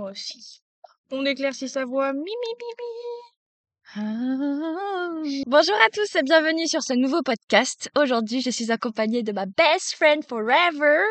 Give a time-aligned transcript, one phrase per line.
[0.00, 0.62] Moi aussi.
[1.10, 2.14] On éclaircit sa voix.
[2.14, 3.96] Mi, mi, mi, mi.
[3.96, 5.42] Ah.
[5.46, 7.90] Bonjour à tous et bienvenue sur ce nouveau podcast.
[7.98, 11.02] Aujourd'hui, je suis accompagnée de ma best friend forever.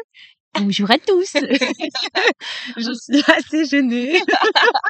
[0.55, 1.33] Bonjour à tous.
[2.77, 4.23] je suis assez gênée.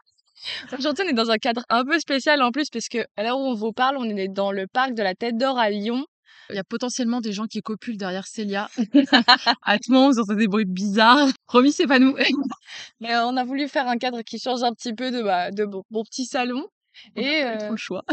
[0.79, 3.37] Aujourd'hui, on est dans un cadre un peu spécial en plus, parce que à l'heure
[3.37, 6.05] où on vous parle, on est dans le parc de la Tête d'Or à Lyon.
[6.49, 8.69] Il y a potentiellement des gens qui copulent derrière Célia.
[9.63, 11.29] à tout moment, vous entendez des bruits bizarres.
[11.45, 12.15] Promis, c'est pas nous.
[12.99, 15.65] Mais on a voulu faire un cadre qui change un petit peu de, bah, de
[15.65, 16.67] mon, petit salon.
[17.15, 17.57] Et euh...
[17.57, 18.03] trop le choix.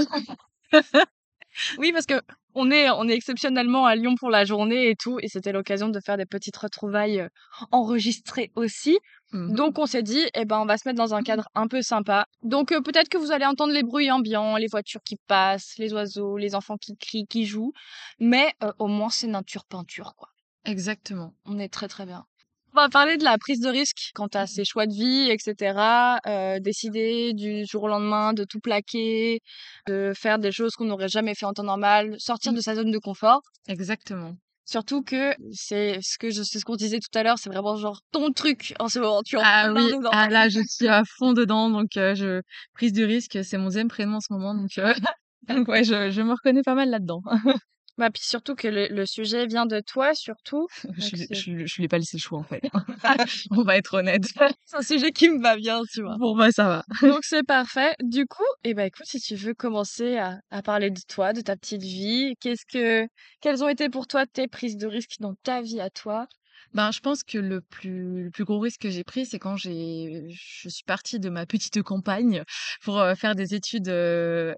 [1.78, 2.20] oui, parce que
[2.54, 5.90] on est, on est exceptionnellement à Lyon pour la journée et tout, et c'était l'occasion
[5.90, 7.28] de faire des petites retrouvailles euh,
[7.70, 8.98] enregistrées aussi.
[9.32, 11.66] Mmh Donc on s'est dit, eh ben on va se mettre dans un cadre un
[11.66, 12.26] peu sympa.
[12.42, 15.92] Donc euh, peut-être que vous allez entendre les bruits ambiants, les voitures qui passent, les
[15.92, 17.72] oiseaux, les enfants qui crient, qui jouent,
[18.20, 20.28] mais euh, au moins c'est nature peinture quoi.
[20.64, 21.34] Exactement.
[21.44, 22.24] On est très très bien.
[22.72, 26.18] On va parler de la prise de risque quant à ses choix de vie, etc.
[26.26, 29.40] Euh, décider du jour au lendemain de tout plaquer,
[29.88, 32.56] de faire des choses qu'on n'aurait jamais fait en temps normal, sortir mmh.
[32.56, 33.40] de sa zone de confort.
[33.66, 34.36] Exactement.
[34.66, 38.00] Surtout que c'est ce que je ce qu'on disait tout à l'heure, c'est vraiment genre
[38.10, 39.22] ton truc en ce moment.
[39.22, 42.42] Tu en ah oui, ah là je suis à fond dedans, donc euh, je
[42.74, 44.92] prise de risque, c'est mon deuxième prénom en ce moment, donc, euh...
[45.48, 47.22] donc ouais, je, je me reconnais pas mal là-dedans.
[47.98, 50.68] Bah, puis surtout que le, le, sujet vient de toi, surtout.
[50.98, 52.62] je, je, l'ai pas laissé le choix, en fait.
[53.50, 54.26] On va être honnête.
[54.64, 56.16] C'est un sujet qui me va bien, tu vois.
[56.18, 56.84] Bon, bah, ça va.
[57.08, 57.94] Donc, c'est parfait.
[58.02, 61.40] Du coup, eh ben, écoute, si tu veux commencer à, à parler de toi, de
[61.40, 63.08] ta petite vie, qu'est-ce que,
[63.40, 66.26] quelles ont été pour toi tes prises de risques dans ta vie à toi?
[66.74, 69.56] Ben, je pense que le plus, le plus gros risque que j'ai pris, c'est quand
[69.56, 72.42] j'ai, je suis partie de ma petite campagne
[72.82, 73.92] pour faire des études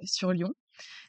[0.02, 0.52] sur Lyon.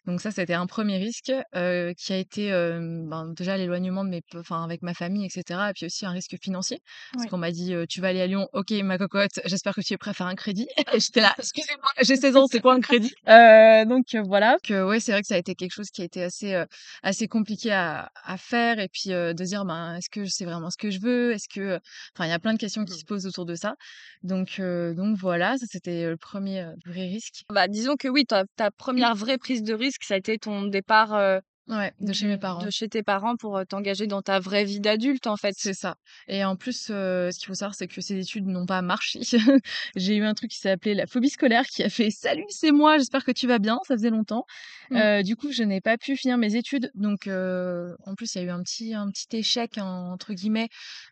[0.06, 4.10] Donc ça, c'était un premier risque euh, qui a été euh, ben, déjà l'éloignement de
[4.10, 5.60] mes, enfin avec ma famille, etc.
[5.70, 6.80] Et puis aussi un risque financier,
[7.14, 9.94] parce qu'on m'a dit tu vas aller à Lyon, ok ma cocotte, j'espère que tu
[9.94, 10.68] es prêt à faire un crédit.
[10.94, 13.14] Et j'étais là, excusez-moi, j'ai 16 ans, c'est quoi un crédit?
[13.30, 16.06] Euh, Donc voilà, que ouais, c'est vrai que ça a été quelque chose qui a
[16.06, 16.64] été assez
[17.04, 20.78] assez compliqué à, à faire, et puis de dire ben est-ce que c'est vraiment ce
[20.78, 21.80] que je veux, est-ce que,
[22.16, 23.76] enfin il y a plein de questions qui se posent autour de ça.
[24.24, 27.44] Donc donc voilà, ça c'était le premier vrai risque.
[27.54, 30.38] Bah disons que oui, ta, ta première vraie prise de risque que ça a été
[30.38, 32.64] ton départ Ouais, de chez mes parents.
[32.64, 35.54] De chez tes parents pour t'engager dans ta vraie vie d'adulte, en fait.
[35.56, 35.98] C'est ça.
[36.28, 39.20] Et en plus, ce qu'il faut savoir, c'est que ces études n'ont pas marché.
[39.96, 42.98] J'ai eu un truc qui s'appelait la phobie scolaire qui a fait Salut, c'est moi,
[42.98, 43.78] j'espère que tu vas bien.
[43.88, 44.46] Ça faisait longtemps.
[44.90, 44.98] Mmh.
[44.98, 46.90] Euh, du coup, je n'ai pas pu finir mes études.
[46.96, 50.70] Donc, euh, en plus, il y a eu un petit, un petit échec, entre guillemets,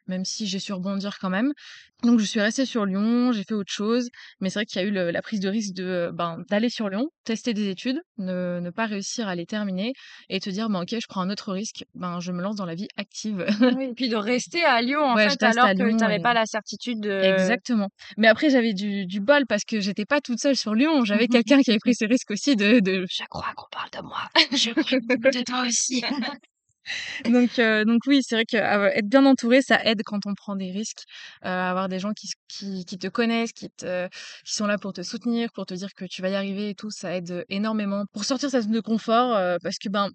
[0.08, 1.54] même si j'ai su rebondir quand même.
[2.04, 4.10] Donc, je suis restée sur Lyon, j'ai fait autre chose.
[4.40, 6.70] Mais c'est vrai qu'il y a eu le, la prise de risque de ben, d'aller
[6.70, 9.94] sur Lyon, tester des études, ne, ne pas réussir à les terminer
[10.30, 12.76] et dire bah, ok je prends un autre risque ben je me lance dans la
[12.76, 13.46] vie active
[13.82, 17.00] et puis de rester à Lyon en fait alors que tu n'avais pas la certitude
[17.00, 17.12] de...
[17.12, 21.06] exactement mais après j'avais du, du bol parce que j'étais pas toute seule sur Lyon
[21.06, 23.06] j'avais quelqu'un qui avait pris ce risque aussi de, de...
[23.10, 24.22] je crois qu'on parle de moi
[24.52, 26.04] je crois de toi aussi
[27.26, 30.72] donc, euh, donc oui, c'est vrai qu'être bien entouré, ça aide quand on prend des
[30.72, 31.04] risques.
[31.46, 34.94] Euh, avoir des gens qui, qui, qui, te connaissent, qui, te, qui sont là pour
[34.94, 38.06] te soutenir, pour te dire que tu vas y arriver et tout, ça aide énormément
[38.14, 39.36] pour sortir sa zone de confort.
[39.36, 40.10] Euh, parce que ben,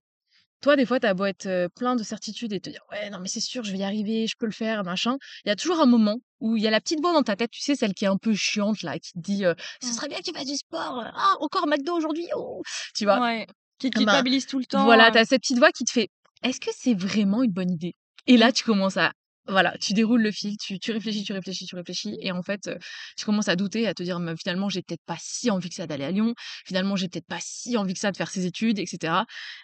[0.61, 3.29] toi, des fois, t'as beau être plein de certitudes et te dire ouais, non, mais
[3.29, 5.17] c'est sûr, je vais y arriver, je peux le faire, machin.
[5.45, 7.35] Il y a toujours un moment où il y a la petite voix dans ta
[7.35, 9.43] tête, tu sais, celle qui est un peu chiante là, qui te dit
[9.83, 9.93] ce mmh.
[9.93, 11.05] serait bien que tu fasses du sport.
[11.15, 12.29] Ah, encore McDo aujourd'hui.
[12.37, 12.63] Oh!
[12.95, 13.21] Tu vois?
[13.21, 13.47] Ouais.
[13.83, 14.85] Qui te ah bah, culpabilise tout le temps.
[14.85, 16.09] Voilà, t'as cette petite voix qui te fait
[16.43, 17.95] est-ce que c'est vraiment une bonne idée?
[18.27, 19.13] Et là, tu commences à
[19.49, 22.71] voilà, tu déroules le fil, tu, tu réfléchis, tu réfléchis, tu réfléchis, et en fait,
[23.17, 25.87] tu commences à douter, à te dire, finalement, j'ai peut-être pas si envie que ça
[25.87, 28.79] d'aller à Lyon, finalement, j'ai peut-être pas si envie que ça de faire ses études,
[28.79, 29.15] etc.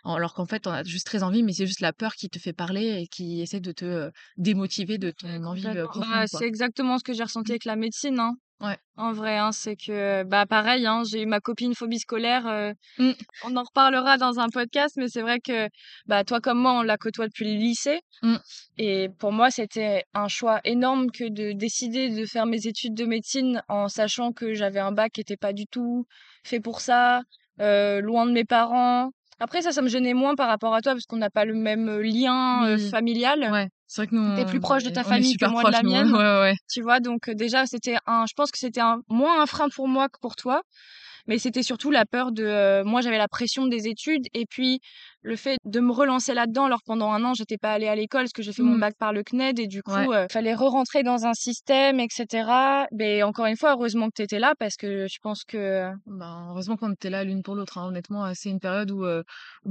[0.04, 2.40] Alors qu'en fait, on a juste très envie, mais c'est juste la peur qui te
[2.40, 7.04] fait parler et qui essaie de te démotiver de ton envie bah, C'est exactement ce
[7.04, 7.54] que j'ai ressenti mmh.
[7.54, 8.34] avec la médecine, hein.
[8.60, 8.76] Ouais.
[8.96, 12.46] En vrai, hein, c'est que, bah, pareil, hein, j'ai eu ma copine phobie scolaire.
[12.48, 13.12] Euh, mmh.
[13.44, 15.68] On en reparlera dans un podcast, mais c'est vrai que,
[16.06, 18.00] bah, toi comme moi, on la côtoie depuis le lycée.
[18.22, 18.36] Mmh.
[18.78, 23.04] Et pour moi, c'était un choix énorme que de décider de faire mes études de
[23.04, 26.04] médecine en sachant que j'avais un bac qui n'était pas du tout
[26.42, 27.22] fait pour ça,
[27.60, 29.10] euh, loin de mes parents.
[29.40, 31.54] Après, ça, ça me gênait moins par rapport à toi parce qu'on n'a pas le
[31.54, 33.48] même lien euh, familial.
[33.52, 33.68] Ouais.
[33.86, 34.36] C'est vrai que nous.
[34.36, 36.12] T'es plus proche de ta famille que moi de la mienne.
[36.12, 36.54] Ouais, ouais.
[36.70, 38.24] Tu vois, donc déjà, c'était un.
[38.28, 40.62] Je pense que c'était un moins un frein pour moi que pour toi.
[41.26, 42.82] Mais c'était surtout la peur de.
[42.84, 44.80] moi, j'avais la pression des études et puis
[45.28, 46.64] le fait de me relancer là-dedans.
[46.64, 48.80] Alors pendant un an, j'étais pas allée à l'école parce que j'ai fait mon Mmh.
[48.80, 50.08] bac par le CNED et du coup, Ouais.
[50.16, 52.86] euh, fallait re-rentrer dans un système, etc.
[52.92, 56.48] Mais encore une fois, heureusement que tu étais là parce que je pense que Ben,
[56.50, 57.86] heureusement qu'on était là l'une pour l'autre, hein.
[57.88, 59.22] Honnêtement, heu, c'est une période où, où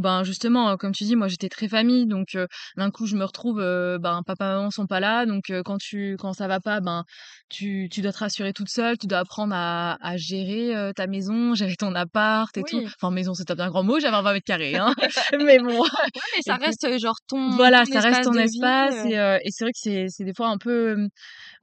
[0.02, 2.38] ben, justement, comme tu dis, moi j'étais très famille donc
[2.78, 6.34] d'un coup je me retrouve, ben, papa, maman sont pas là donc quand tu quand
[6.34, 7.04] ça va pas, ben,
[7.50, 11.56] tu tu dois te rassurer toute seule, tu dois apprendre à à gérer, ta maison,
[11.56, 12.82] gérer ton appart et tout.
[12.86, 14.94] Enfin maison, c'est un bien grand mot, j'avais un 20 mètres carrés, hein,
[15.48, 15.88] mais bon, Ouais,
[16.36, 18.44] mais ça écoute reste euh, genre ton, voilà, ton ça reste espace ton vie.
[18.44, 19.40] espace euh.
[19.44, 21.08] et c'est vrai que c'est des fois un peu,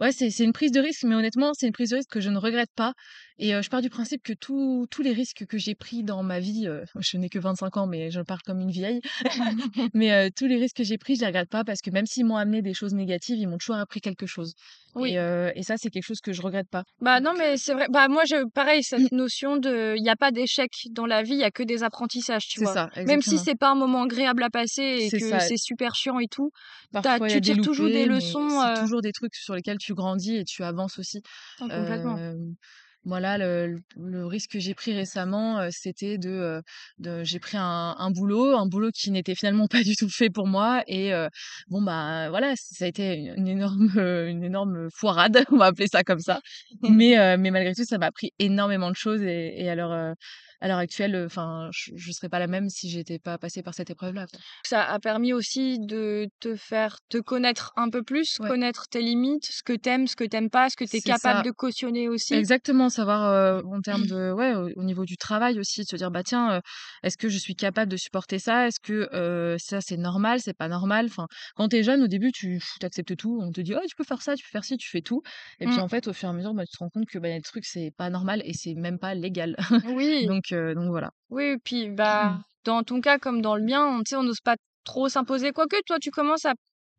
[0.04, 2.30] ouais, c'est une prise de risque, mais honnêtement, c'est une prise de risque que je
[2.30, 2.92] ne regrette pas
[3.38, 6.38] et je pars du principe que tous tous les risques que j'ai pris dans ma
[6.38, 6.68] vie,
[7.00, 9.00] je n'ai que 25 ans, mais je parle comme une vieille,
[9.94, 12.24] mais tous les risques que j'ai pris, je les regrette pas parce que même s'ils
[12.24, 14.54] m'ont amené des choses négatives, ils m'ont toujours appris quelque chose
[14.94, 15.16] Oui.
[15.16, 16.84] et et ça, c'est quelque chose que je regrette pas.
[17.00, 17.86] Bah non, mais c'est vrai.
[17.90, 21.22] Bah moi, je, pareil, mmh, cette notion de, il n'y a pas d'échec dans la
[21.22, 22.72] vie, il y a que des apprentissages, tu vois.
[22.72, 26.18] ça, Même si c'est pas un moment agréable à passer et que c'est super chiant
[26.18, 26.50] et tout,
[26.92, 28.48] Parfois, tu tires toujours des leçons.
[28.80, 31.22] toujours des trucs sur lesquels tu grandis et tu avances aussi.
[31.60, 32.18] ah, complètement.
[33.06, 36.62] Voilà, le risque que j'ai pris récemment, c'était de,
[37.22, 40.46] j'ai pris un un boulot, un boulot qui n'était finalement pas du tout fait pour
[40.46, 41.12] moi et
[41.68, 46.02] bon, bah, voilà, ça a été une énorme, une énorme foirade, on va appeler ça
[46.02, 46.40] comme ça.
[46.82, 50.14] Mais mais malgré tout, ça m'a appris énormément de choses et heu,
[50.60, 53.74] à l'heure actuelle, enfin, je je serais pas la même si j'étais pas passée par
[53.74, 54.26] cette épreuve-là.
[54.66, 59.00] Ça a permis aussi de te faire te connaître un peu plus, Ouais, connaître tes
[59.00, 61.42] limites, ce que t'aimes, ce que t'aimes pas, ce que t'es c'est capable ça.
[61.42, 62.34] de cautionner aussi.
[62.34, 66.10] Exactement, savoir, en termes de ouais, au au niveau du travail aussi, de se dire:
[66.10, 66.62] «Bah, tiens,
[67.04, 68.68] est-ce que je suis capable de supporter ça?
[68.68, 72.32] Est-ce que, ça, c'est normal, c'est pas normal?» enfin, quand tu es jeune, au début,
[72.32, 73.38] tu tu acceptes tout.
[73.42, 75.22] On te dit: «Oh, tu peux faire ça, tu peux faire ci», tu fais tout
[75.60, 75.82] et puis, Mm.
[75.82, 77.42] en fait, au fur et à mesure, bah, tu te rends compte que, bah, des
[77.42, 79.56] trucs, c'est pas normal et c'est même pas légal.
[79.82, 81.10] Oui, Donc donc voilà.
[81.30, 85.52] oui, puis bah dans ton cas comme dans le mien, on, n'ose pas trop s'imposer.
[85.52, 86.54] Quoique toi, tu commences à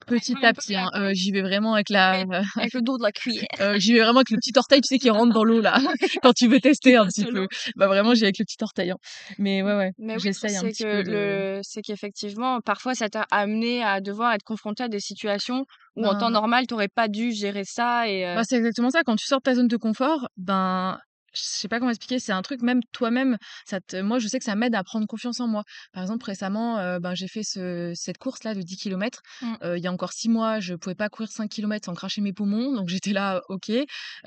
[0.07, 2.25] Petit à petit, hein, j'y vais vraiment avec la
[2.57, 4.87] avec le dos de la cuillère Heu, j'y vais vraiment avec le petit orteil, tu
[4.87, 5.77] sais, qui rentre dans l'eau là,
[6.21, 7.47] quand tu veux tester un petit peu.
[7.75, 8.97] Bah, vraiment, j'y vais avec le petit orteil, hein.
[9.39, 12.93] Mais ouais, ouais, Mais oui, j'essaye un c'est petit que peu de c'est qu'effectivement, parfois,
[12.93, 15.65] ça t'a amené à devoir être confronté à des situations
[15.95, 19.01] où, en temps ben normal, tu pas dû gérer ça et Bah, c'est exactement ça.
[19.03, 20.99] Quand tu sors de ta zone de confort, ben,
[21.35, 24.39] je sais pas comment expliquer, c'est un truc même toi-même, ça te moi, je sais
[24.39, 25.63] que ça m'aide à prendre confiance en moi.
[25.93, 29.21] Par exemple, récemment, ben, j'ai fait ce cette course-là de 10 kilomètres.
[29.41, 32.21] mmh, il y a encore 6 mois, je pouvais pas courir 5 kilomètres sans cracher
[32.21, 33.69] mes poumons, donc j'étais là, OK.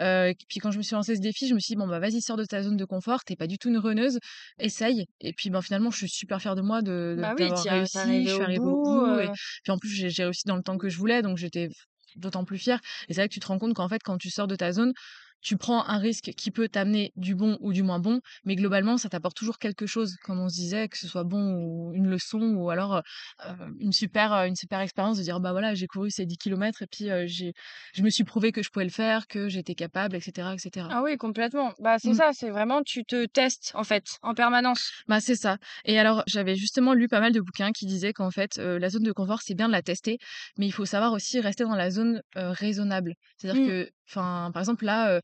[0.00, 1.98] Heu, puis quand je me suis lancée ce défi, je me suis dit: «Bon, bah,
[2.00, 4.18] vas-y, sors de ta zone de confort, tu pas du tout une runneuse,
[4.58, 7.52] essaye» et puis, ben, finalement, je suis super fière de moi de de bah, oui,
[7.52, 8.26] d'avoir réussi.
[8.26, 9.30] Je suis arrivée au bout, et
[9.62, 11.68] puis, en plus, j'ai j'ai réussi dans le temps que je voulais, donc j'étais
[12.16, 12.80] d'autant plus fière.
[13.08, 14.72] Et c'est vrai que tu te rends compte qu'en fait, quand tu sors de ta
[14.72, 14.92] zone,
[15.40, 18.96] tu prends un risque qui peut t'amener du bon ou du moins bon, mais globalement,
[18.98, 22.08] ça t'apporte toujours quelque chose, comme on se disait, que ce soit bon ou une
[22.08, 23.00] leçon ou alors euh,
[23.46, 26.36] euh, une super, euh, une super expérience de dire, bah voilà, j'ai couru ces 10
[26.38, 27.52] kilomètres et puis euh, j'ai,
[27.94, 30.88] je me suis prouvé que je pouvais le faire, que j'étais capable, etc., etc.
[30.90, 31.72] ah oui, complètement.
[31.78, 34.90] Bah, c'est ça, c'est vraiment tu te testes, en fait, en permanence.
[35.06, 35.58] Bah, c'est ça.
[35.84, 39.02] Et alors, j'avais justement lu pas mal de bouquins qui disaient qu'en fait, la zone
[39.02, 40.18] de confort, c'est bien de la tester,
[40.56, 43.14] mais il faut savoir aussi rester dans la zone, raisonnable.
[43.36, 45.20] C'est-à-dire Mmh, que, enfin, par exemple, là,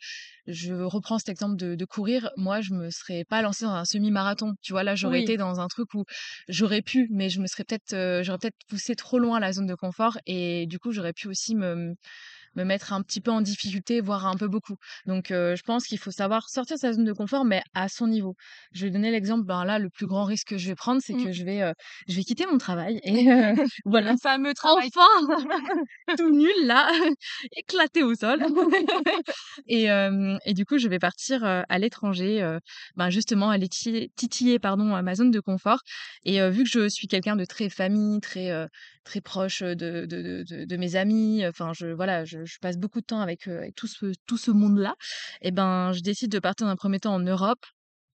[0.47, 2.31] je reprends cet exemple de de courir.
[2.37, 4.83] Moi, je me serais pas lancée dans un semi-marathon, tu vois?
[4.85, 5.21] Là, j'aurais oui.
[5.21, 6.05] été dans un truc où
[6.49, 9.75] j'aurais pu, mais je me serais peut-être, j'aurais peut-être poussé trop loin la zone de
[9.75, 11.95] confort et du coup, j'aurais pu aussi me
[12.57, 14.77] me mettre un petit peu en difficulté, voire un peu beaucoup.
[15.07, 17.89] Donc, heu, je pense qu'il faut savoir sortir de sa zone de confort, mais à
[17.89, 18.35] son niveau.
[18.73, 21.15] Je vais donner l'exemple, ben, là, le plus grand risque que je vais prendre, c'est
[21.15, 21.27] Mmh.
[21.27, 21.73] que je vais, heu,
[22.09, 23.55] je vais quitter mon travail et heu,
[23.85, 25.07] voilà, Le fameux travail enfin,
[26.17, 26.91] tout nul là,
[27.57, 28.41] éclaté au sol
[29.67, 29.87] et
[30.47, 32.61] et du coup, je vais partir, heu, à l'étranger, heu,
[32.97, 35.81] ben, justement aller ti titiller, pardon, heu, ma zone de confort
[36.25, 38.69] et vu que je suis quelqu'un de très famille, très, heu,
[39.05, 42.79] très proche, de de de de de mes amis, enfin je voilà, je je passe
[42.79, 44.95] beaucoup de temps avec, avec tout ce tout ce monde-là
[45.43, 47.65] et ben, je décide de partir dans un premier temps en Europe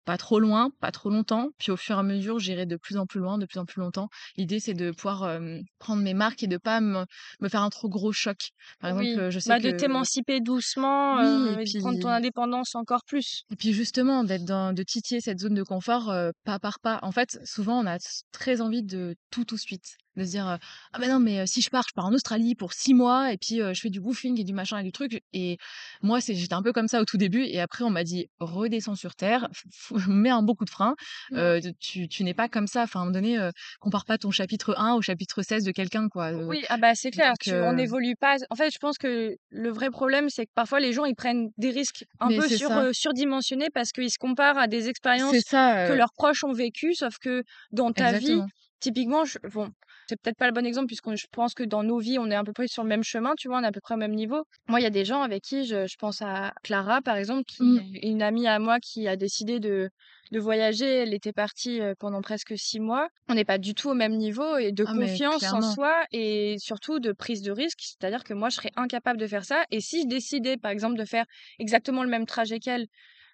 [0.05, 2.97] pas trop loin, pas trop longtemps, puis au fur et à mesure, j'irai de plus
[2.97, 4.09] en plus loin, de plus en plus longtemps.
[4.37, 7.05] L'idée, c'est de pouvoir, hem, prendre mes marques et de pas me
[7.41, 8.37] me faire un trop gros choc.
[8.79, 11.99] Par exemple, oui, heu, je sais bah, de que t'émanciper doucement, oui et de prendre
[11.99, 13.43] ton indépendance encore plus.
[13.51, 16.11] et puis justement d'être dans de titiller cette zone de confort,
[16.43, 16.99] pas par pas.
[17.03, 17.97] En fait, souvent, on a
[18.31, 19.97] très envie de tout, tout de suite.
[20.19, 20.45] De se dire,
[20.93, 23.37] «Ah, ben non, mais si je pars, je pars en Australie pour 6 mois et
[23.37, 25.57] puis, je fais du woofing et du machin et du truc» et
[26.01, 28.27] moi, c'est j'étais un peu comme ça au tout début et après on m'a dit:
[28.39, 29.47] «Redescends sur terre,
[30.07, 30.95] mets un bon coup de frein,
[31.31, 31.59] Mmh.
[31.79, 32.83] tu tu n'es pas comme ça».
[32.83, 33.49] Enfin, à un moment donné,
[33.79, 37.11] compare pas ton chapitre 1 au chapitre 16 de quelqu'un, quoi, Oui, ah bah, c'est
[37.11, 40.45] clair, donc tu on n'évolue pas en fait, je pense que le vrai problème, c'est
[40.45, 44.11] que parfois les gens, ils prennent des risques un mais peu sur, surdimensionnés parce qu'ils
[44.11, 48.11] se comparent à des expériences ça, que leurs proches ont vécues, sauf que dans ta
[48.13, 48.41] vie,
[48.79, 49.69] typiquement, je bon,
[50.09, 52.35] c'est peut-être pas le bon exemple puisque je pense que dans nos vies, on est
[52.35, 53.59] à peu près sur le même chemin, tu vois?
[53.59, 54.43] On est à peu près au même niveau.
[54.67, 57.43] Moi, il y a des gens avec qui je je pense à Clara, par exemple,
[57.47, 57.99] qui Mmh.
[58.01, 59.89] est une amie à moi qui a décidé de
[60.31, 60.85] de voyager.
[60.85, 63.07] Elle était partie, pendant presque 6 mois.
[63.27, 66.55] On n'est pas du tout au même niveau et de Ah confiance en soi et
[66.59, 67.79] surtout de prise de risque.
[67.81, 70.97] C'est-à-dire que moi, je serais incapable de faire ça et si je décidais, par exemple,
[70.97, 71.25] de faire
[71.59, 72.85] exactement le même trajet qu'elle,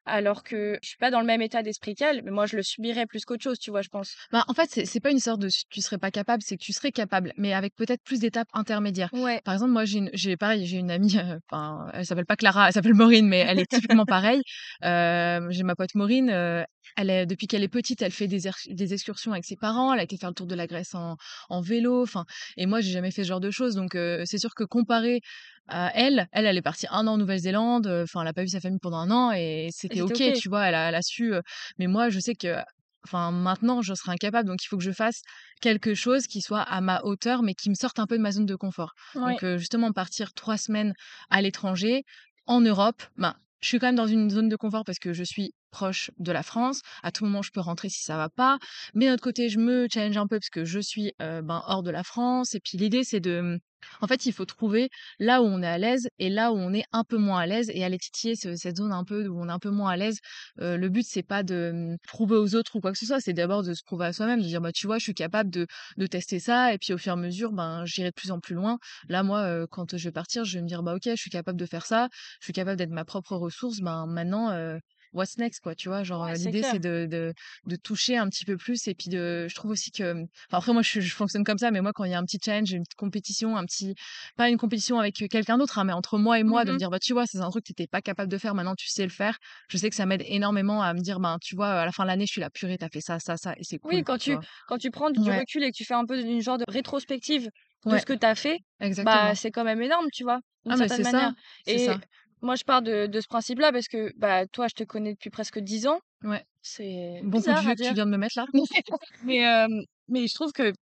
[0.06, 2.64] alors que je suis pas dans le même état d'esprit qu'elle, mais moi, je le
[2.64, 4.16] subirais plus qu'autre chose, tu vois, je pense.
[4.32, 6.74] Bah, en fait, c'est pas une sorte de tu serais pas capable, c'est que tu
[6.74, 9.10] serais capable, mais avec peut-être plus d'étapes intermédiaires.
[9.14, 9.42] Ouais.
[9.44, 11.18] Par exemple, moi, j'ai pareil, j'ai une amie,
[11.50, 14.42] enfin, elle s'appelle pas Clara, elle s'appelle Maureen, mais elle est typiquement pareille.
[14.82, 16.64] Hem, j'ai ma pote Maureen, heu,
[16.96, 19.94] elle est depuis qu'elle est petite, elle fait des des excursions avec ses parents.
[19.94, 21.18] Elle a été faire le tour de la Grèce en
[21.50, 22.26] en vélo, enfin
[22.58, 25.22] et moi, j'ai jamais fait ce genre de choses donc c'est sûr que comparé
[25.68, 28.50] à elle, elle, elle est partie 1 an en Nouvelle-Zélande, enfin, elle a pas vu
[28.50, 30.66] sa famille pendant 1 an et c'était OK, tu vois?
[30.68, 31.34] Elle a elle a su,
[31.80, 32.58] mais moi, je sais que
[33.04, 35.22] enfin, maintenant, je serais incapable donc il faut que je fasse
[35.62, 38.32] quelque chose qui soit à ma hauteur, mais qui me sorte un peu de ma
[38.32, 38.94] zone de confort.
[39.16, 40.94] Donc justement, partir 3 semaines
[41.30, 42.04] à l'étranger,
[42.48, 43.36] en Europe, ben,
[43.66, 46.32] je suis quand même dans une zone de confort parce que je suis proche de
[46.32, 46.82] la France.
[47.02, 48.60] À tout moment, je peux rentrer si ça va pas.
[48.94, 51.82] Mais d'un autre côté, je me challenge un peu parce que je suis, ben, hors
[51.82, 53.60] de la France et puis l'idée, c'est de, mmh,
[54.02, 54.90] en fait, il faut trouver
[55.20, 57.46] là où on est à l'aise et là où on est un peu moins à
[57.46, 59.92] l'aise et aller titiller ce cette zone un peu où on est un peu moins
[59.92, 60.20] à l'aise.
[60.62, 63.20] Heu, le but, c'est pas de, mmh, prouver aux autres ou quoi que ce soit,
[63.20, 65.50] c'est d'abord de se prouver à soi-même, de dire: «Bah, tu vois, je suis capable
[65.50, 68.32] de de tester ça» et puis au fur et à mesure, ben, j'irai de plus
[68.32, 68.78] en plus loin.
[69.10, 71.30] Là, moi, heu, quand je vais partir, je vais me dire: «Bah, OK, je suis
[71.30, 74.80] capable de faire ça, je suis capable d'être ma propre ressource, ben, maintenant, heu,
[75.16, 76.04] what's next?» quoi, tu vois?
[76.04, 77.34] Genre, Ouais, l'idée, c'est de de
[77.66, 80.58] de toucher un petit peu plus et puis de je trouve aussi que, mmh enfin,
[80.60, 82.40] après moi, je je fonctionne comme ça, mais moi, quand il y a un petit
[82.44, 83.96] challenge, une petite compétition, un petit
[84.38, 86.78] pas une compétition avec, quelqu'un d'autre, hein, mais entre moi et Mmh moi, de me
[86.78, 88.76] dire: «Bah, tu vois, c'est un truc que tu étais pas capable de faire, maintenant
[88.76, 89.38] tu sais le faire».
[89.70, 92.04] Je sais que ça m'aide énormément à me dire: «Ben, tu vois, à la fin
[92.04, 94.02] de l'année, je suis là: «Purée, tu as fait ça, ça, ça» et c'est Oui,
[94.02, 96.20] cool», quand tu quand tu prends du Ouais, recul et que tu fais un peu
[96.20, 97.50] une genre de rétrospective
[97.86, 98.60] de ouais, ce que tu as fait,
[99.02, 100.40] bah, c'est quand même énorme, tu vois?
[100.66, 102.02] D'une Ah mais certaine c'est ça, manière c'est et ça.
[102.46, 105.30] Moi, je pars de de ce principe-là parce que, bah, toi, je te connais depuis
[105.30, 106.00] presque 10 ans.
[106.24, 106.44] Ouais.
[106.62, 108.46] C'est Bon coup de que tu viens de me mettre là.
[109.24, 110.74] mais hem, mais je trouve que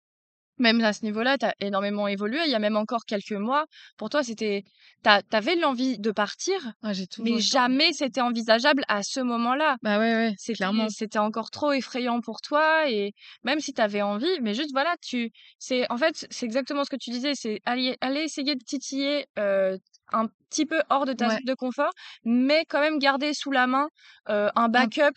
[0.60, 2.39] même à ce niveau-là, tu as énormément évolué.
[2.46, 3.65] Il y a même encore quelques mois,
[3.98, 4.63] pour toi, c'était
[5.03, 9.01] tu as tu avais l'envie de partir, Ah, j'ai toujours mais jamais c'était envisageable à
[9.03, 9.77] ce moment-là.
[9.82, 10.88] Bah, ouais, ouais, C'était clairement.
[10.89, 14.96] c'était encore trop effrayant pour toi et même si tu avais envie, mais juste voilà,
[15.01, 18.63] tu c'est en fait, c'est exactement ce que tu disais, c'est aller aller essayer de
[18.63, 19.77] titiller, heu,
[20.13, 21.91] un petit peu hors de ta Ouais, zone de confort,
[22.24, 23.88] mais quand même garder sous la main,
[24.27, 25.13] un un backup,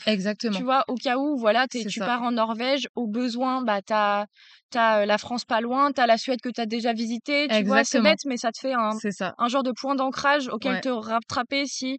[0.51, 0.85] tu exactement, vois?
[0.89, 4.27] Au cas où, voilà, tu tu ça, pars en Norvège, au besoin, bah, tu as
[4.73, 7.65] tu la France pas loin, tu as la Suède que tu as déjà visitée, tu
[7.65, 7.85] vois?
[7.85, 10.81] C'est bête, mais ça te fait un ça, un genre de point d'ancrage auquel ouais.
[10.81, 11.99] te rattraper si,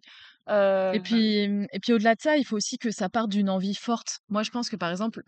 [0.92, 3.50] Et puis, mmh et puis au-delà de ça, il faut aussi que ça parte d'une
[3.50, 4.20] envie forte.
[4.28, 5.22] Moi, je pense que, par exemple,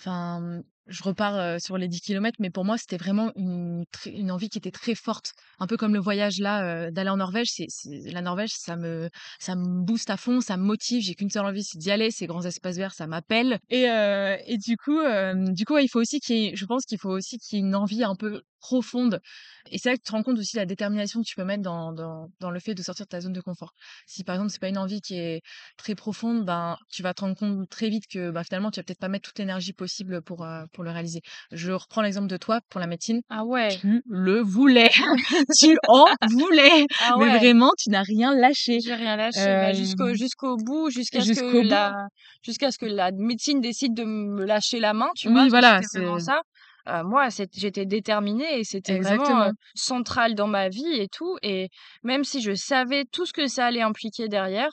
[0.00, 3.84] enfin, mmh, je repars, heu, sur les 10 kilomètres, mais pour moi, c'était vraiment une
[4.06, 5.32] une envie qui était très forte.
[5.58, 7.66] Un peu comme le voyage là, heu, d'aller en Norvège, c'est
[8.12, 11.02] la Norvège, ça me ça me booste à fond, ça me motive.
[11.02, 12.10] J'ai qu'une seule envie, c'est d'y aller.
[12.10, 14.98] Ces grands espaces verts, ça m'appelle et heu et du coup,
[15.54, 17.74] du coup, il faut aussi qu'il je pense qu'il faut aussi qu'il y ait une
[17.74, 19.20] envie un peu profonde
[19.70, 21.62] et c'est là que tu te rends compte aussi la détermination que tu peux mettre
[21.62, 23.74] dans dans dans le fait de sortir de ta zone de confort.
[24.06, 25.42] Si par exemple, c'est pas une envie qui est
[25.76, 28.84] très profonde, ben, tu vas te rendre compte très vite que, bah, finalement, tu vas
[28.84, 31.20] peut-être pas mettre toute l'énergie possible pour, heu, pour le réaliser.
[31.52, 33.20] Je reprends l'exemple de toi pour la médecine.
[33.28, 34.90] ah ouais, Tu le voulais,
[35.60, 38.78] tu en voulais, ah mais vraiment, tu n'as rien lâché.
[38.80, 41.68] J'ai rien lâché, bah, jusqu'au Hem, jusqu'au bout, jusqu'à ce que bout.
[41.68, 41.92] la
[42.42, 45.42] jusqu'à ce que la médecine décide de me lâcher la main, tu vois?
[45.42, 46.40] Oui, que voilà, c'est ça.
[46.86, 51.68] Moi, j'étais déterminée et c'était vraiment, exactement, central dans ma vie et tout et
[52.02, 54.70] même si je savais tout ce que ça allait impliquer derrière,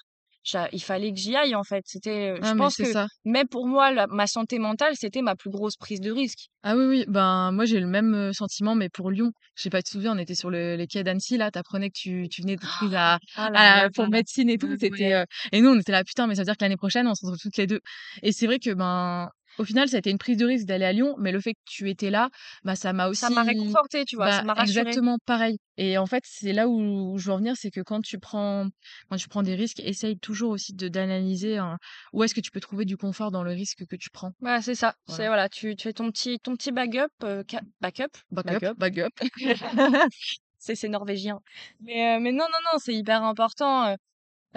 [0.72, 1.84] il fallait que j'y aille, en fait.
[1.86, 3.08] C'était, je ah mais pense que ça.
[3.26, 6.48] même pour moi, la ma santé mentale, c'était ma plus grosse prise de risque.
[6.64, 9.32] Ah oui, oui, ben, moi, j'ai le même, sentiment, mais pour Lyon.
[9.56, 11.60] Je sais pas, tu te souviens, on était sur le les quais d'Annecy, là, tu
[11.60, 14.50] apprenais que tu tu venais d'être prise à Ah là à là pour là médecine
[14.50, 15.26] et tout, c'était, ouais.
[15.52, 17.26] et nous, on était là: «Putain, mais ça veut dire que l'année prochaine, on se
[17.26, 17.80] retrouve toutes les 2
[18.22, 20.86] et c'est vrai que, ben, au final, ça a été une prise de risque d'aller
[20.86, 22.30] à Lyon, mais le fait que tu étais là,
[22.64, 24.32] bah, ça m'a Ça m'a aussi réconfortée, tu vois?
[24.32, 25.00] Ça bah, m'a rassurée.
[25.00, 27.82] exactement pareil et en fait, c'est là où où je veux en venir, c'est que
[27.82, 28.68] quand tu prends
[29.10, 31.78] quand tu prends des risques, essaye toujours aussi de d'analyser, hein,
[32.14, 34.32] où est-ce que tu peux trouver du confort dans le risque que tu prends.
[34.40, 34.96] Voilà, c'est ça.
[35.06, 35.50] C'est Voilà.
[35.50, 37.10] tu tu fais ton petit ton petit backup,
[37.48, 38.18] ca backup?
[38.32, 39.14] Backup, Backup.
[40.60, 41.40] C'est c'est norvégien.
[41.80, 43.98] Mais heu, mais non, non, non, c'est hyper important, heu,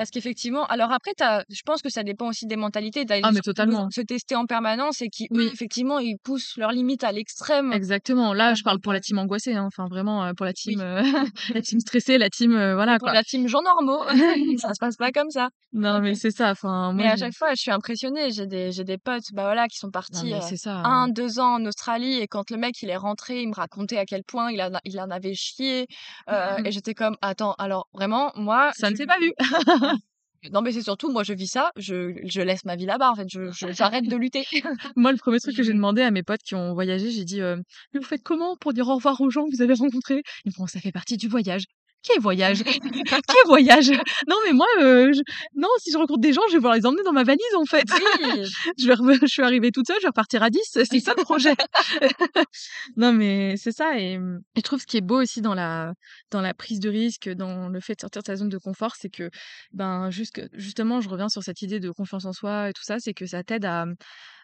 [0.01, 3.05] Parce qu'effectivement, alors après, je pense que ça dépend aussi des mentalités.
[3.23, 3.87] Ah, mais totalement.
[3.91, 5.51] se tester en permanence et qui, eux, Oui.
[5.53, 7.71] effectivement, ils poussent leurs limites à l'extrême.
[7.75, 8.33] Exactement.
[8.33, 10.73] Là, je parle pour la team angoissée, hein, enfin vraiment, heu, pour la oui.
[10.75, 11.03] team, heu,
[11.55, 13.13] la team stressée, la team, Et voilà pour quoi.
[13.13, 14.03] la team gens normaux,
[14.59, 15.51] ça se passe pas comme ça.
[15.73, 18.31] Non, mais c'est ça, enfin moi Mais à chaque fois, je suis impressionnée.
[18.33, 21.05] J'ai des j'ai des potes, bah, voilà, qui sont partis, ça, hein.
[21.07, 24.05] 1-2 ans en Australie et quand le mec, il est rentré, il me racontait à
[24.07, 25.87] quel point il en a il en avait chié,
[26.65, 29.31] et j'étais comme: «Attends, alors vraiment, moi, Ça ne s'est pas vu.
[30.53, 33.15] Non, mais c'est surtout, moi, je vis ça, je je laisse ma vie là-bas, en
[33.15, 33.27] fait,
[33.73, 34.45] j'arrête de lutter».
[34.97, 37.41] Moi, le 1er truc que j'ai demandé à mes potes qui ont voyagé, j'ai dit,
[37.41, 37.57] heu:
[37.93, 40.49] «Mais vous faites comment pour dire au revoir aux gens que vous avez rencontrés?» ils
[40.51, 41.65] me font: «Ça fait partie du voyage».
[42.03, 42.63] «Quel voyage?
[42.65, 43.91] Quel voyage?
[44.27, 45.21] Non mais moi, je
[45.55, 47.65] non, si je rencontre des gens, je vais vouloir les emmener dans ma valise, en
[47.67, 47.85] fait.
[47.93, 48.43] Oui!
[48.79, 51.23] Je vais je suis arrivée toute seule, je vais repartir à 10, c'est ça le
[51.23, 51.55] projet.
[52.97, 55.55] Non mais c'est ça et mmh et je trouve ce qui est beau aussi dans
[55.55, 55.93] la
[56.31, 58.95] dans la prise de risque, dans le fait de sortir de sa zone de confort,
[58.97, 59.31] c'est que,
[59.73, 62.99] ben, jusque justement, je reviens sur cette idée de confiance en soi et tout ça,
[63.01, 63.87] c'est que ça t'aide à,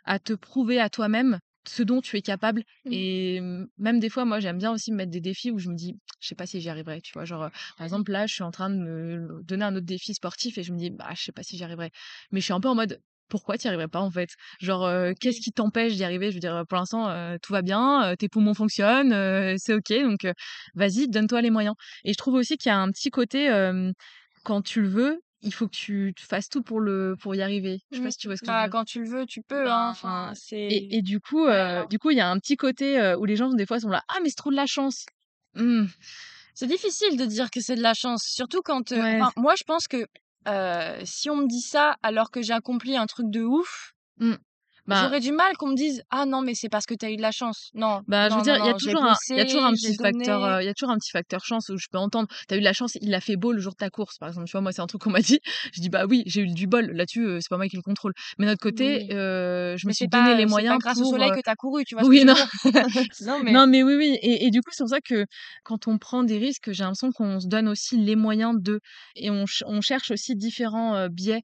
[0.05, 2.91] à te prouver à toi-même ce dont tu es capable Mmh.
[2.91, 5.69] et mmh, même des fois, moi, j'aime bien aussi me mettre des défis où je
[5.69, 7.25] me dis: «Je sais pas si j'y arriverai», tu vois?
[7.25, 10.59] Genre, par exemple, là, je suis en train de me donner un autre défi sportif
[10.59, 11.91] et je me dis: «Bah, je sais pas si j'y arriverai».
[12.31, 14.31] Mais je suis un peu en mode: «Pourquoi tu arriverais pas, en fait?»
[14.61, 14.89] genre,
[15.21, 16.31] qu'est-ce qui t'empêche d'y arriver?
[16.31, 19.13] Je veux dire, pour l'instant, tout va bien, tes poumons fonctionnent,
[19.59, 20.27] c'est OK, donc
[20.75, 23.49] vas-y, donne-toi les moyens et je trouve aussi qu'il y a un petit côté,
[24.45, 27.79] quand tu le veux, il faut que tu fasses tout pour le pour y arriver.
[27.91, 28.09] Je sais Mmh.
[28.09, 28.71] pas si tu vois ce que je veux Bah, dire?
[28.71, 31.65] quand tu le veux, tu peux, hein, Ben enfin, c'est et et du coup, ouais,
[31.75, 31.89] non.
[31.89, 33.91] du coup, il y a un petit côté, heu, où les gens, des fois, sont
[33.91, 35.07] là: «Ah mais c'est trop de la chance!»
[35.55, 35.87] mmh.
[36.55, 39.21] C'est difficile de dire que c'est de la chance, surtout quand, Ouais.
[39.21, 40.07] enfin, moi, je pense que,
[41.05, 44.46] si on me dit ça alors que j'ai accompli un truc de ouf, Mmh.
[44.87, 47.11] Ben j'aurais du mal qu'on me dise: «Ah non, mais c'est parce que tu as
[47.11, 47.71] eu de la chance».
[47.75, 49.75] Non, bah, je veux dire, il y a toujours un il y a toujours un
[49.75, 50.59] petit facteur, donné.
[50.59, 52.57] heu, il y a toujours un petit facteur chance où je peux entendre: «Tu as
[52.57, 54.47] eu de la chance, il a fait beau le jour de ta course», par exemple,
[54.47, 54.61] tu vois?
[54.61, 55.41] Moi, c'est un truc qu'on m'a dit.
[55.75, 57.83] Je dis: «Bah oui, j'ai eu du bol là-dessus, heu, c'est pas moi qui le
[57.83, 58.13] contrôle».
[58.39, 61.01] Mais d'un autre côté, Oui, heu, je me suis donné les c'est pas moyens grâce
[61.03, 62.35] au soleil heu que tu as couru, tu vois ce que oui, non.
[63.21, 65.27] Non, mais Non, mais oui, oui et et du coup, c'est pour ça que
[65.65, 68.81] quand on prend des risques, j'ai l'impression qu'on se donne aussi les moyens de
[69.17, 71.43] et on ch on cherche aussi différents, biais,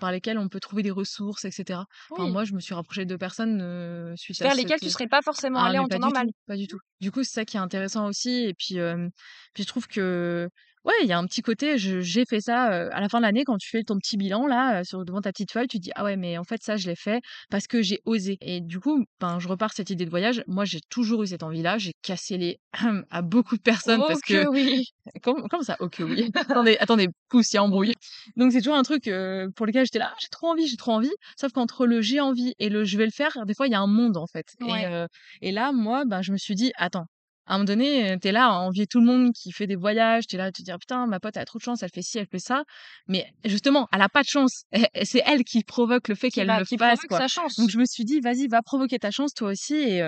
[0.00, 1.86] par lesquels on peut trouver des ressources et cetera.
[2.16, 4.90] Enfin, oui, moi, je me suis rapprochée de personnes, heu, suite vers lesquels cette, tu
[4.90, 6.26] serais pas forcément ah allé en temps normal.
[6.26, 6.78] tout, pas du tout.
[7.00, 9.10] Du coup, c'est ça qui est intéressant aussi et puis, hem,
[9.54, 10.48] puis je trouve que,
[10.84, 13.18] ouais, il y a un petit côté, je j'ai fait ça, heu, à la fin
[13.18, 15.66] de l'année quand tu fais ton petit bilan là, heu, sur devant ta petite feuille,
[15.68, 18.00] tu te dis: «Ah ouais, mais en fait ça je l'ai fait parce que j'ai
[18.04, 20.42] osé» et du coup, ben, je repars cette idée de voyage.
[20.46, 22.58] Moi, j'ai toujours eu cette envie-là, j'ai cassé les
[23.10, 24.84] à beaucoup de personnes Oh parce que que oui!
[25.22, 25.76] comment comment ça?
[25.80, 26.32] «Oh que oui».
[26.34, 27.94] Attendez, attendez, pousse, il y a embrouille.
[28.36, 30.76] Donc c'est toujours un truc, heu, pour lequel j'étais là: «Ah j'ai trop envie, j'ai
[30.76, 33.66] trop envie», sauf qu'entre le «j'ai envie» et le «je vais le faire», des fois
[33.68, 34.86] il y a un monde en fait et Ouais.
[34.86, 35.06] heu
[35.42, 37.06] et là, moi, ben, je me suis dit: «Attends».
[37.46, 39.76] À un moment donné, tu es là à envier tout le monde qui fait des
[39.76, 41.82] voyages, tu es là à te dire: «Putain, ma pote elle a trop de chance,
[41.82, 42.64] elle fait ci, elle fait ça».
[43.06, 44.64] Mais justement, elle a pas de chance.
[45.04, 47.20] C'est elle qui provoque le fait qu'elle va le fasse, quoi.
[47.20, 47.28] sa
[47.58, 47.68] Donc chance.
[47.70, 50.02] je me suis dit: «Vas-y, va provoquer ta chance toi aussi et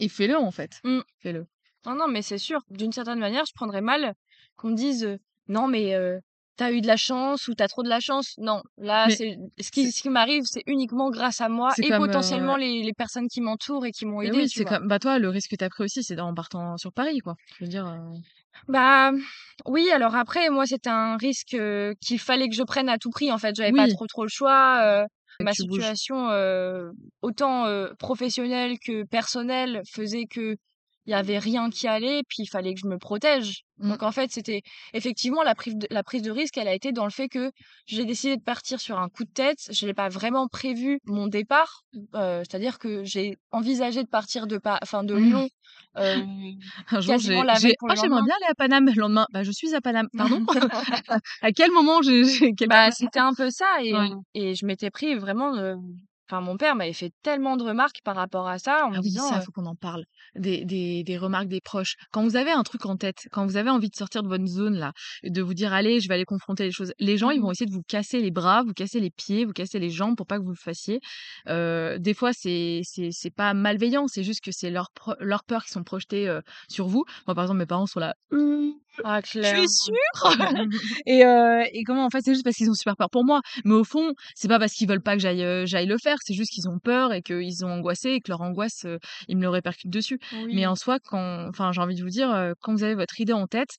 [0.00, 1.00] et fais-le en fait, Mmh.
[1.18, 1.46] fais-le».
[1.86, 2.60] Non, non, mais c'est sûr.
[2.70, 4.14] D'une certaine manière, je prendrais mal
[4.56, 5.94] qu'on me dise, «Non, mais
[6.56, 8.34] tu eu de la chance» ou t'as trop de la chance».
[8.38, 12.56] Non, là, c'est ce qui ce qui m'arrive, c'est uniquement grâce à moi et potentiellement
[12.56, 15.18] les les personnes qui m'entourent et qui m'ont et aidée, oui, c'est comme bah, toi,
[15.18, 17.34] le risque que tu as pris aussi, c'est en partant sur Paris, quoi.
[17.58, 17.92] Je veux dire,
[18.68, 19.12] Bah,
[19.66, 21.56] oui, alors après, moi, c'était un risque,
[22.00, 23.54] qu'il fallait que je prenne à tout prix, en fait.
[23.56, 25.04] J'avais pas trop, trop le choix,
[25.40, 26.28] ma situation,
[27.22, 27.66] autant,
[27.98, 30.56] professionnelle que personnelle faisait que
[31.06, 33.62] il y avait rien qui allait, puis il fallait que je me protège.
[33.78, 33.90] Mmh.
[33.90, 34.62] Donc en fait, c'était
[34.94, 37.50] effectivement la prise de la prise de risque, elle a été dans le fait que
[37.86, 39.58] j'ai décidé de partir sur un coup de tête.
[39.70, 41.82] Je n'ai pas vraiment prévu mon départ,
[42.14, 45.14] heu, c'est-à-dire que j'ai envisagé de partir de Pa enfin de Mmh.
[45.14, 45.48] Lyon,
[45.98, 46.24] heu,
[46.92, 48.86] Un jour, j'ai «Oh, j'aimerais bien aller à Paname».
[48.86, 50.08] Le lendemain: «Bah, je suis à Paname».
[50.16, 50.40] «Pardon?
[51.42, 54.24] À quel moment j'ai j'ai quel Bah, c'était un peu ça et ouais.
[54.34, 55.76] et je m'étais pris vraiment, heu
[56.28, 59.00] enfin mon père m'avait fait tellement de remarques par rapport à ça en Ah me
[59.02, 60.04] oui, ça, disant, heu faut qu'on en parle.
[60.36, 61.96] Des des des remarques des proches.
[62.12, 64.46] Quand vous avez un truc en tête, quand vous avez envie de sortir de votre
[64.46, 64.92] zone là,
[65.24, 67.50] et de vous dire: «Allez, je vais aller confronter les choses», les gens, ils vont
[67.50, 70.16] mmh essayer de vous casser les bras, vous casser les pieds, vous casser les jambes
[70.16, 71.00] pour pas que vous le fassiez.
[71.48, 75.44] Heu, des fois, c'est c'est c'est pas malveillant, c'est juste que c'est leurs pre leurs
[75.44, 77.04] peurs qui sont projetées, heu, sur vous.
[77.26, 79.68] Moi, par exemple, mes parents sont là: «Heu, Ah tu es Claire.
[79.68, 79.94] sûre?»
[81.06, 83.40] et heu et comment en fait, c'est juste parce qu'ils ont super peur pour moi.
[83.64, 86.16] Mais au fond, c'est pas parce qu'ils veulent pas que j'aille, heu, j'aille le faire,
[86.24, 89.36] c'est juste qu'ils ont peur et qu'ils ont angoissé et que leur angoisse, heu, ils
[89.36, 90.18] me le répercutent dessus.
[90.50, 93.20] Mais en soi, quand enfin, j'ai envie de vous dire, heu, quand vous avez votre
[93.20, 93.70] idée en tête,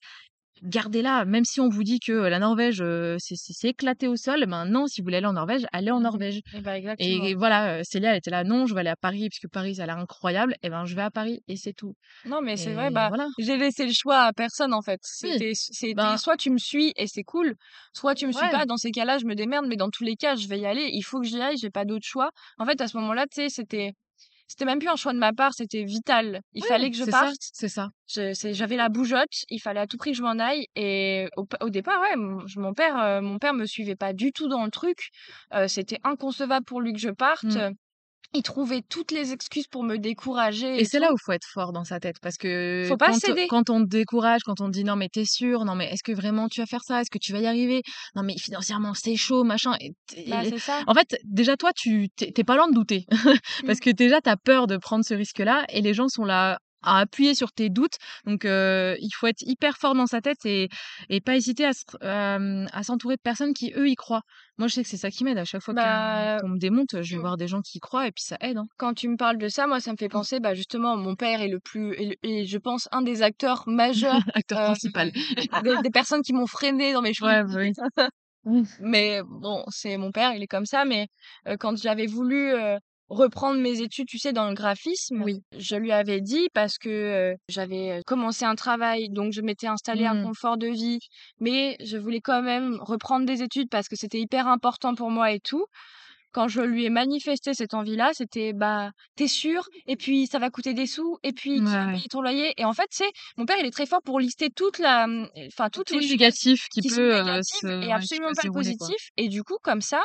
[0.62, 1.24] gardez-la.
[1.24, 2.82] Même si on vous dit que la Norvège,
[3.18, 6.02] c'est éclaté au sol, ben non, si vous voulez aller en Norvège, allez en Mmh
[6.02, 6.40] Norvège.
[6.54, 9.38] Et bah, Et voilà, Célia, elle était là: «Non, je vais aller à Paris parce
[9.38, 11.94] que Paris, ça a l'air incroyable» et ben, je vais à Paris et c'est tout.
[12.24, 13.28] Non, mais c'est vrai, bah, voilà.
[13.38, 15.00] j'ai laissé le choix à personne, en fait.
[15.22, 17.54] Oui, C'était c'était ben soit tu me suis et c'est cool,
[17.92, 18.50] soit tu me suis ouais.
[18.50, 18.66] pas.
[18.66, 20.88] Dans ces cas-là, je me démerde, mais dans tous les cas, je vais y aller.
[20.92, 22.30] Il faut que j'y aille, j'ai pas d'autre choix.
[22.58, 23.92] En fait, à ce moment-là, tu sais, c'était
[24.48, 26.40] c'était même plus un choix de ma part, c'était vital.
[26.52, 27.36] Il Oui, fallait que je parte.
[27.52, 27.90] c'est ça.
[28.08, 31.26] J'avais la bougeotte, il fallait à tout prix que je m'en aille et
[31.60, 34.70] au départ, ouais, mon père, heu, mon père me suivait pas du tout dans le
[34.70, 35.08] truc.
[35.54, 37.56] Heu, c'était inconcevable pour lui que je parte.
[37.56, 37.70] Mmh.
[38.34, 41.46] Il trouvait toutes les excuses pour me décourager Et et c'est là où faut être
[41.52, 43.46] fort dans sa tête parce que Faut pas quand céder.
[43.48, 45.64] quand on te décourage, quand on te dit: «Non mais tu es sûre?
[45.64, 47.00] Non mais est-ce que vraiment tu vas faire ça?
[47.00, 47.82] Est-ce que tu vas y arriver?
[48.14, 49.92] Non mais financièrement c'est chaud, machin» et
[50.30, 50.82] Bah, ça.
[50.86, 53.06] en fait, déjà toi tu tu es tu es pas loin de douter
[53.62, 53.66] Mmh.
[53.66, 56.58] parce que déjà tu as peur de prendre ce risque-là et les gens sont là
[56.82, 57.96] à appuyer sur tes doutes.
[58.26, 60.68] Donc heu, il faut être hyper fort dans sa tête et
[61.08, 61.72] et pas hésiter à
[62.72, 64.22] à s'entourer de personnes qui, eux, y croient.
[64.58, 66.58] Moi, je sais que c'est ça qui m'aide à chaque fois que Bah, qu'on me
[66.58, 67.20] démonte, je vais mmh.
[67.20, 68.66] voir des gens qui y croient et puis ça aide, hein.
[68.78, 70.20] Quand tu me parles de ça, moi, ça me fait Mmh.
[70.20, 73.64] penser, bah, justement, mon père est le plus le est je pense un des acteurs
[73.68, 75.12] majeurs, Acteur heu, principal.
[75.62, 77.72] des des personnes qui m'ont freinée dans mes choix Ouais, bah, oui.
[78.78, 81.08] Mais bon, c'est mon père, il est comme ça, mais
[81.60, 82.52] quand j'avais voulu,
[83.08, 85.42] reprendre mes études, tu sais, dans le graphisme, Oui.
[85.58, 89.66] je lui avais dit parce que, heu, j'avais, heu, commencé un travail, donc je m'étais
[89.68, 90.22] installée un Mmh.
[90.22, 90.98] confort de vie,
[91.40, 95.32] mais je voulais quand même reprendre des études parce que c'était hyper important pour moi
[95.32, 95.66] et tout.
[96.36, 99.64] Quand je lui ai manifesté cette envie-là, c'était: «Bah, tu es sûre?
[99.86, 102.00] Et puis ça va coûter des sous, et puis qui Ouais, va ouais.
[102.00, 104.20] payer ton loyer?» et en fait, tu sais, mon père, il est très fort pour
[104.20, 108.34] lister toute la, mmh, enfin, toutes Tout les le négatif qui peut, se et absolument
[108.34, 108.90] pas le quoi.
[108.90, 110.02] positif et du coup, comme ça,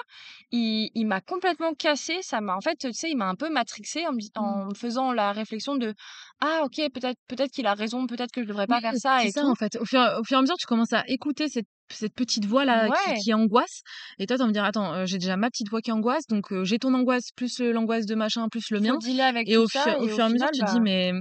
[0.51, 2.19] il il m'a complètement cassée.
[2.21, 4.61] Ça m'a en fait, tu sais, il m'a un peu matrixée en me Mmh.
[4.69, 5.93] en faisant la réflexion de:
[6.41, 9.25] «Ah OK, peut-être peut-être qu'il a raison, peut-être que je devrais Oui, pas faire ça
[9.25, 9.55] c'est et ça, en tout».
[9.55, 9.75] fait.
[9.77, 12.45] Au fur au fur et à mesure, tu commences à écouter cette cette petite
[12.93, 13.13] qui Ouais.
[13.13, 13.81] qui angoisse
[14.19, 16.27] et toi, tu vas me dire: «Attends, heu, j'ai déjà ma petite voix qui angoisse,
[16.27, 19.57] donc heu, j'ai ton angoisse plus, heu, l'angoisse de machin, plus le mien» avec et
[19.57, 21.11] au fur ça au et au fur et à mesure, tu te dis: bah «Mais»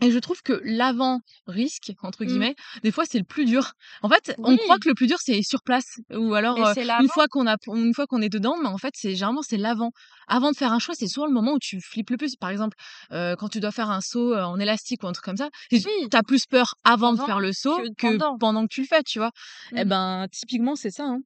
[0.00, 2.24] et je trouve que «l'avant risque» entre Mmh.
[2.24, 3.72] guillemets, des fois, c'est le plus dur.
[4.02, 7.26] En fait, on croit que le plus dur, c'est sur place ou alors, une fois
[7.28, 9.90] qu'on a une fois qu'on est dedans, mais en fait, c'est généralement, c'est l'avant.
[10.28, 12.36] Avant de faire un choix, c'est souvent le moment où tu flippes le plus.
[12.36, 12.76] Par exemple,
[13.12, 15.82] heu, quand tu dois faire un saut, en élastique ou un truc comme ça, tu
[15.84, 16.10] Oui!
[16.12, 18.66] as plus peur avant de faire le saut que que pendant.
[18.66, 19.30] que tu le fais, tu vois?
[19.76, 19.84] Et Mmh.
[19.84, 21.20] ben, typiquement, c'est ça, hein.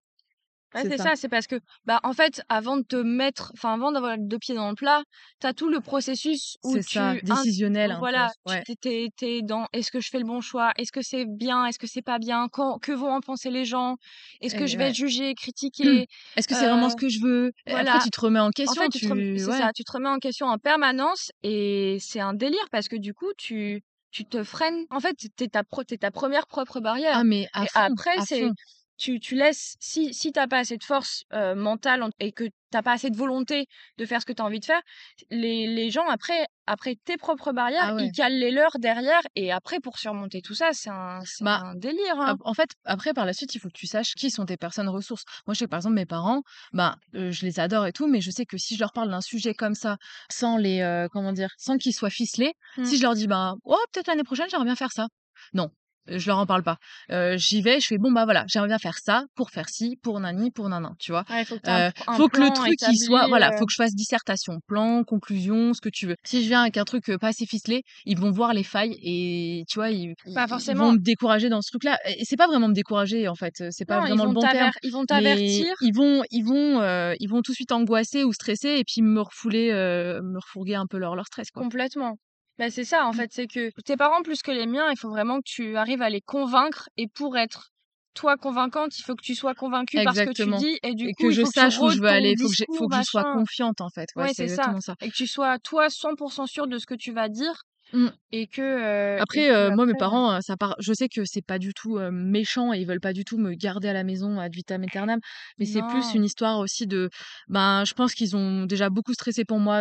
[0.74, 1.04] Ouais, C'est ça.
[1.04, 4.22] ça, c'est parce que, bah, en fait, avant de te mettre enfin, avant d'avoir les
[4.24, 5.02] 2 pieds dans le plat,
[5.40, 8.64] tu as tout le processus où ça, tu int décisionnel un voilà, tu ouais.
[8.64, 10.72] tu es es dans: «Est-ce que je fais le bon choix?
[10.78, 11.66] Est-ce que c'est bien?
[11.66, 12.48] Est-ce que c'est pas bien?
[12.50, 13.96] Quand que vont en penser les gens?
[14.40, 14.90] Est-ce que Et je vais ouais.
[14.90, 16.06] être jugée, critiquée?»
[16.36, 17.52] Est-ce que c'est vraiment heu, ce que je veux?
[17.66, 18.00] Et après, voilà.
[18.00, 20.08] tu te remets en En question, fait, tu te rem c'est ça, tu te remets
[20.10, 23.82] en question en permanence et c'est un délire parce que du coup, tu
[24.12, 24.86] tu te freines.
[24.90, 27.96] En fait, tu es ta pro es ta 1re propre barrière Ah mais à fond,
[27.96, 28.52] après, c'est.
[28.96, 32.32] Tu tu laisses si si tu as pas assez de force, heu, mentale en et
[32.32, 33.66] que tu as pas assez de volonté
[33.98, 34.82] de faire ce que tu as envie de faire,
[35.30, 39.52] les les gens après après tes propres barrières, Ah ils calent les leurs derrière et
[39.52, 42.36] après pour surmonter tout ça, c'est un Bah, un délire, hein.
[42.44, 44.88] en fait, après par la suite, il faut que tu saches qui sont tes personnes
[44.88, 45.24] ressources.
[45.46, 48.06] Moi, je sais que, par exemple, mes parents, ben, heu, je les adore et tout,
[48.08, 49.98] mais je sais que si je leur parle d'un sujet comme ça,
[50.30, 51.50] sans les, heu, comment dire?
[51.58, 52.94] Sans qu'ils soient ficelés, Mmh.
[52.94, 55.08] si je leur dis: «Ben, oh peut-être l'année prochaine, j'aimerais bien faire ça».
[55.52, 55.70] Non,
[56.06, 56.78] je leur en parle pas.
[57.10, 59.96] Heu, j'y vais, je fais: «Bon, bah, voilà, j'aimerais bien faire ça, pour faire ci,
[60.02, 61.24] pour nani, pour nanan», tu vois?
[61.28, 63.72] Ouais, il faut que un faut que le truc, il soit voilà, heu faut que
[63.72, 66.16] je fasse dissertation, plan, conclusion, ce que tu veux.
[66.24, 68.96] Si je viens avec un truc, heu, pas assez ficelé, ils vont voir les failles
[69.02, 70.92] et tu vois, ils Pas ils vont forcément.
[70.92, 74.00] me décourager dans ce truc-là et c'est pas vraiment me décourager, en fait, c'est pas
[74.00, 76.80] Non, vraiment le bon terme, ils vont t'avertir ils vont ils vont,
[77.20, 80.86] ils vont tout de suite angoisser ou stresser et puis me refouler, me refourguer un
[80.86, 81.64] peu leur leur stress, quoi.
[81.64, 82.18] Complètement.
[82.58, 83.24] Bah, c'est ça, en Mmh.
[83.24, 86.02] fait, c'est que tes parents plus que les miens, il faut vraiment que tu arrives
[86.02, 87.70] à les convaincre et pour être
[88.14, 90.94] toi convaincante, il faut que tu sois convaincue par ce que tu Exactement dis et
[90.94, 92.48] du et coup, que il je faut que tu sache où je veux aller, faut
[92.48, 94.08] que faut que je sois confiante, en fait.
[94.16, 94.94] Ouais, Ouais, c'est exactement ça.
[95.00, 98.08] et que tu sois, toi, 100 % sûre de ce que tu vas dire Mmh.
[98.32, 101.58] et que, et Après, heu, moi, mes parents, ça part je sais que c'est pas
[101.60, 104.52] du tout, méchant et ils veulent pas du tout me garder à la maison ad
[104.52, 105.20] vitam aeternam,
[105.58, 107.10] mais c'est plus une histoire aussi de
[107.48, 109.80] ben, je pense qu'ils ont déjà beaucoup stressé pour moi,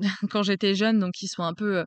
[0.30, 1.84] quand j'étais jeune, donc ils sont un peu,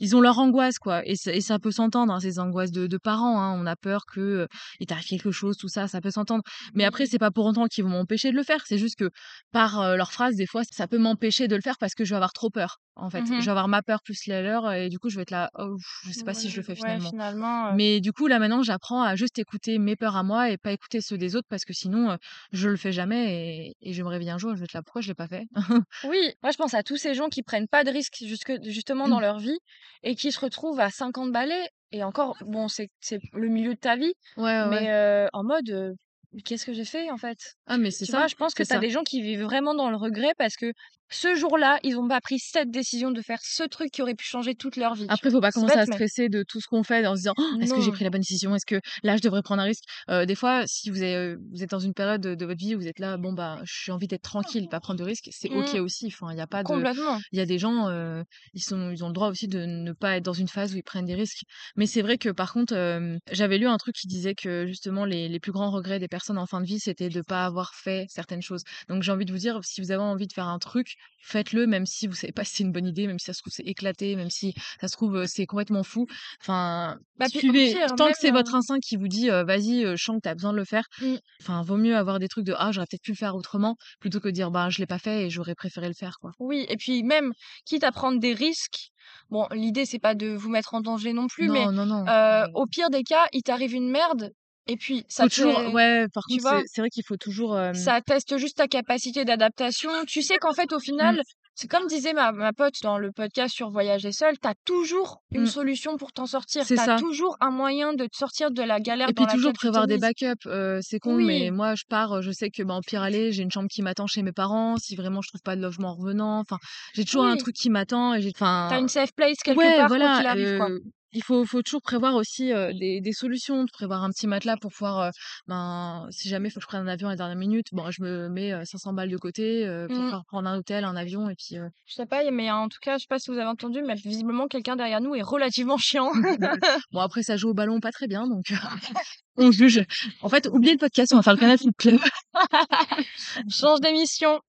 [0.00, 2.96] ils ont leur angoisse, quoi et et ça peut s'entendre, hein, ces angoisses de de
[2.98, 3.54] parents, hein.
[3.60, 4.46] On a peur que,
[4.80, 6.42] il t'arrive quelque chose, tout ça, ça peut s'entendre,
[6.74, 8.62] mais après, c'est pas pour autant qu'ils vont m'empêcher de le faire.
[8.66, 9.10] C'est juste que
[9.52, 12.16] par, leurs phrases, des fois, ça peut m'empêcher de le faire parce que je vais
[12.16, 12.78] avoir trop peur.
[12.98, 13.26] En fait.
[13.28, 15.30] Mmh Je vais avoir ma peur plus la leur et du coup, je vais être
[15.30, 17.70] là: «Oh, je sais pas si je le fais Ouais, finalement».
[17.70, 20.72] Mais du coup, là, maintenant, j'apprends à juste écouter mes peurs à moi et pas
[20.72, 22.18] écouter ceux des autres parce que sinon, heu,
[22.52, 25.02] je le fais jamais et et me réveiller un jour je vais être là: «Pourquoi
[25.02, 25.46] je l'ai pas fait?»
[26.04, 29.08] Oui, moi je pense à tous ces gens qui prennent pas de risques jusque justement
[29.08, 29.58] dans leur vie
[30.04, 32.90] et qui se retrouvent à 50 balais et encore, bon, c'est
[33.32, 34.90] le milieu de ta vie, Ouais, mais
[35.32, 35.94] en mode, heu:
[36.32, 38.26] «Mais qu'est-ce que j'ai fait, en fait?» Ah mais c'est ça, vois?
[38.28, 40.72] Je pense que tu as des gens qui vivent vraiment dans le regret parce que
[41.10, 44.24] ce jour-là, ils ont pas pris cette décision de faire ce truc qui aurait pu
[44.26, 46.66] changer toute leur vie, Après, faut pas commencer bête, à mais stresser de tout ce
[46.66, 48.54] qu'on fait en se disant: «Oh, «Est-ce que j'ai pris la bonne décision?
[48.54, 51.62] Est-ce que là, je devrais prendre un risque?» heu, des fois, si vous avez, vous
[51.62, 53.90] êtes dans une période de de votre vie où vous êtes là: «Bon, bah, j'ai
[53.90, 55.80] envie d'être tranquille, pas prendre de risques», c'est OK Mmh.
[55.80, 56.08] aussi.
[56.08, 57.24] Enfin, il y a pas de Complètement.
[57.32, 59.92] il y a des gens, heu, ils sont ils ont le droit aussi de ne
[59.92, 61.42] pas être dans une phase où ils prennent des risques.
[61.76, 65.06] Mais c'est vrai que par contre, hem, j'avais lu un truc qui disait que justement
[65.06, 67.72] les les plus grands regrets des personnes en fin de vie, c'était de pas avoir
[67.74, 68.62] fait certaines choses.
[68.90, 71.66] Donc j'ai envie de vous dire, si vous avez envie de faire un truc, faites-le
[71.66, 73.52] même si vous savez pas si c'est une bonne idée, même si ça se trouve
[73.52, 76.06] c'est éclaté, même si ça se trouve, heu, c'est complètement fou.
[76.40, 79.96] Enfin, Bah, suivez pire, tant que c'est votre heu instinct qui vous dit, «Vas-y, heu,
[79.96, 80.84] je sens que tu as besoin de le faire».
[81.00, 81.18] mmh.
[81.40, 84.20] Enfin, vaut mieux avoir des trucs de: «Ah, j'aurais peut-être pu le faire autrement», plutôt
[84.20, 86.32] que de dire: «Bah, je l'ai pas fait et j'aurais préféré le faire», quoi.
[86.38, 87.32] Oui et puis même,
[87.64, 88.90] quitte à prendre des risques,
[89.30, 92.04] bon, l'idée c'est pas de vous mettre en danger non plus, mais Non, non, non,
[92.08, 94.32] heu, mais au pire des cas, il t'arrive une merde
[94.68, 97.72] et puis ça faut toujours ouais, par tu contre, c'est vrai qu'il faut toujours, hem
[97.72, 100.04] Ça teste juste ta capacité d'adaptation.
[100.06, 101.22] Tu sais qu'en fait, au mmh, final,
[101.54, 105.22] c'est comme disait ma ma pote dans le podcast sur Voyager seul, tu as toujours
[105.32, 106.66] une mmh, solution pour t'en sortir.
[106.66, 106.96] c'est Tu as ça.
[106.96, 109.96] toujours un moyen de te sortir de la galère Et dans puis toujours prévoir des
[109.98, 113.00] backups, heu, c'est con, mais Oui, moi je pars, je sais que, bah, au pire
[113.02, 115.62] aller, j'ai une chambre qui m'attend chez mes parents, si vraiment je trouve pas de
[115.62, 116.58] logement en revenant, enfin,
[116.94, 118.32] j'ai toujours un oui, truc qui m'attend et j'ai
[118.68, 120.70] tu as enfin une safe place quelque Ouais, part voilà, qu'il arrive, quoi.
[121.18, 124.70] Il faut faut toujours prévoir aussi, des des solutions, de prévoir un petit matelas pour
[124.72, 125.10] pouvoir,
[125.46, 127.90] ben, si jamais il faut que je prenne un avion à la dernière minute, bon,
[127.90, 130.02] je me mets, heu, 500 balles de côté, pour Mmh.
[130.04, 132.96] pouvoir prendre un hôtel, un avion et puis, Je sais pas, mais en tout cas,
[132.96, 136.10] je sais pas si vous avez entendu, mais visiblement quelqu'un derrière nous est relativement chiant.
[136.92, 138.44] bon après ça joue au ballon pas très bien donc
[139.36, 139.84] on juge.
[140.22, 142.00] En fait, oubliez le podcast, on va faire le Canal Club.
[143.50, 144.40] Change d'émission.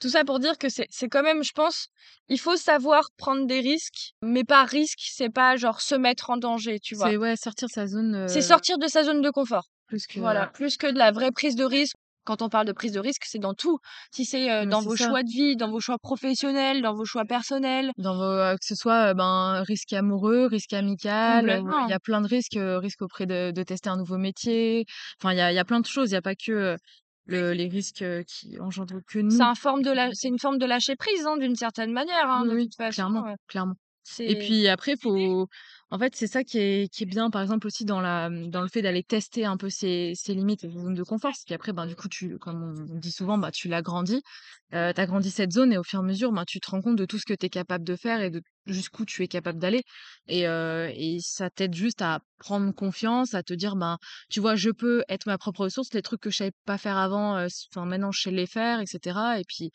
[0.00, 1.88] Tout ça pour dire que c'est quand même, je pense,
[2.28, 6.36] il faut savoir prendre des risques, mais par risque, c'est pas genre se mettre en
[6.38, 7.12] danger, tu vois?
[7.12, 9.64] C'est ouais, sortir de sa zone, C'est heu, sortir de sa zone de confort.
[9.86, 11.96] plus que Voilà, plus que de la vraie prise de risque.
[12.24, 13.78] Quand on parle de prise de risque, c'est dans tout.
[14.12, 15.14] Si c'est, Mais dans c'est vos ça.
[15.14, 17.92] choix de vie, dans vos choix professionnels, dans vos choix personnels.
[17.98, 22.20] Dans vos, heu, que ce soit, ben, risque amoureux, risque amical, il y a plein
[22.20, 24.84] de risques, risque auprès de de tester un nouveau métier.
[25.18, 26.76] Enfin, il y a y a plein de choses, il y a pas que,
[27.26, 29.44] le les risques, qui engendrent que C'est nous.
[29.44, 32.44] un forme de la c'est une forme de lâcher prise, hein, d'une certaine manière, hein,
[32.44, 33.74] Oui, de toute façon, clairement, clairement.
[34.24, 35.48] Et c'est puis après, faut
[35.90, 38.50] en fait, c'est ça qui est qui est bien, par exemple, aussi dans la, mmh,
[38.50, 41.32] dans le fait d'aller tester un peu ses ses limites et ses zones de confort.
[41.36, 44.22] C'est qu'après, ben, du coup, tu comme on dit souvent, bah, tu l'agrandis.
[44.74, 46.80] Heu, tu agrandis cette zone et au fur et à mesure, ben, tu te rends
[46.82, 49.28] compte de tout ce que tu es capable de faire et de jusqu'où tu es
[49.28, 49.82] capable d'aller.
[50.28, 53.98] Et ça t'aide juste à prendre confiance, à te dire: «Ben,
[54.30, 55.92] tu vois, je peux être ma propre ressource.
[55.94, 57.38] Les trucs que je savais pas faire avant,
[57.72, 59.38] enfin, maintenant, je sais les faire» et cetera.
[59.40, 59.70] Et puis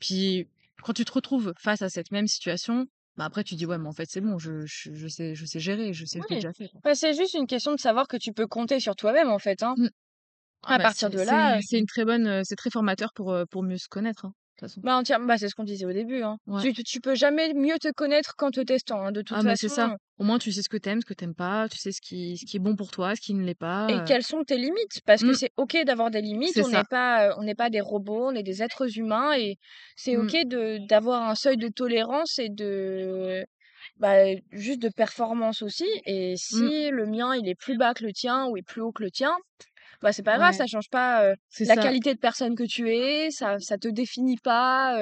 [0.00, 0.48] puis
[0.82, 3.88] quand tu te retrouves face à cette même situation, bah, après tu dis: «Ouais, mais
[3.88, 6.36] en fait, c'est bon, je je je sais je sais gérer, je sais, je l'ai
[6.36, 6.80] oui, déjà fait, quoi».
[6.94, 9.76] c'est juste une question de savoir que tu peux compter sur toi-même, en fait, hein.
[9.76, 9.88] Mmh.
[10.64, 13.36] Ah À bah, partir c'est de là, c'est une très bonne, c'est très formateur pour,
[13.50, 14.82] pour mieux se connaître, hein, façon.
[14.82, 16.38] bah, entièrement bah, c'est ce qu'on disait au début, hein.
[16.46, 16.64] Ouais.
[16.64, 19.56] Tu tu peux jamais mieux te connaître qu'en te testant, hein, de toute Ah mais
[19.56, 19.90] c'est façon, ça.
[19.92, 22.00] heu Au moins tu sais ce que t'aimes, ce que t'aimes pas, tu sais ce
[22.00, 23.54] qui ce qui est bon pour toi, ce qui ne l'est
[23.88, 24.14] et pas, heu.
[24.14, 25.00] quelles sont tes limites?
[25.06, 27.68] Parce que Mmh, c'est OK d'avoir des limites, on n'est pas, heu, on n'est pas
[27.70, 29.56] des robots, on est des êtres humains et
[29.96, 33.44] c'est OK Mmh, de d'avoir un seuil de tolérance et de
[33.98, 34.16] bah,
[34.52, 38.12] juste de performance aussi et mmh, si le mien, il est plus bas que le
[38.12, 39.36] tien ou est plus haut que le tien,
[40.04, 41.76] bah, c'est pas grave, ouais, ça change pas, la ça.
[41.76, 44.98] qualité de personne que tu es, ça ça te définit pas,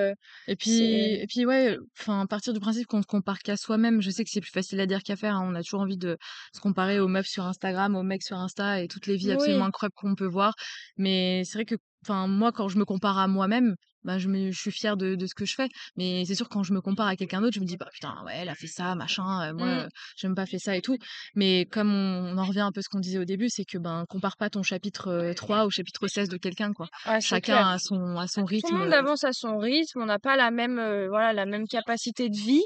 [0.47, 0.81] Et puis
[1.21, 4.31] et puis ouais, enfin, partir du principe qu'on se compare qu'à soi-même, je sais que
[4.31, 5.45] c'est plus facile à dire qu'à faire, hein.
[5.45, 6.17] On a toujours envie de
[6.55, 9.65] se comparer aux meufs sur Instagram, aux mecs sur Insta et toutes les vies absolument
[9.67, 10.55] incroyables qu'on peut voir.
[10.97, 14.51] Mais c'est vrai que, enfin, moi, quand je me compare à moi-même, bah, je me
[14.51, 15.69] je suis fière de de ce que je fais.
[15.97, 18.23] Mais c'est sûr, quand je me compare à quelqu'un d'autre, je me dis: «Bah, putain,
[18.25, 19.87] ouais, elle a fait ça, machin, heu, moi, Mmh.
[19.87, 20.97] heu, j'ai même pas fait ça et tout».
[21.35, 23.65] Mais comme on on en revient un peu à ce qu'on disait au début, c'est
[23.65, 26.89] que, ben, compare pas ton chapitre, heu, 3 au chapitre 16 de quelqu'un, quoi.
[27.07, 27.63] Ouais, c'est clair.
[27.63, 30.19] Chacun a son a son Tout le rythme, monde avance à son rythme, on n'a
[30.19, 30.77] pas la même,
[31.09, 32.65] voilà, la même capacité de vie,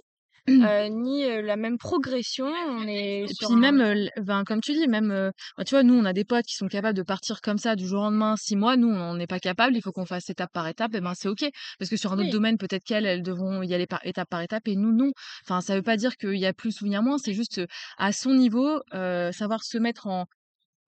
[0.62, 2.46] heu, ni, heu, la même progression.
[2.46, 5.82] On est Et sur puis un même, ben, comme tu dis, même, bah, tu vois,
[5.82, 8.04] nous, on a des potes qui sont capables de partir comme ça du jour au
[8.04, 8.76] lendemain 6 mois.
[8.76, 11.28] Nous, on n'est pas capable, il faut qu'on fasse étape par étape et ben, c'est
[11.28, 11.44] OK.
[11.78, 14.42] Parce que sur un autre domaine, peut-être qu'elles, elles devront y aller par étape par
[14.42, 15.11] étape et nous, non.
[15.44, 17.35] Enfin, ça veut pas dire qu'il y a plus ou il y a moins, c'est
[17.35, 17.61] juste,
[17.98, 20.26] à son niveau, heu, savoir se mettre en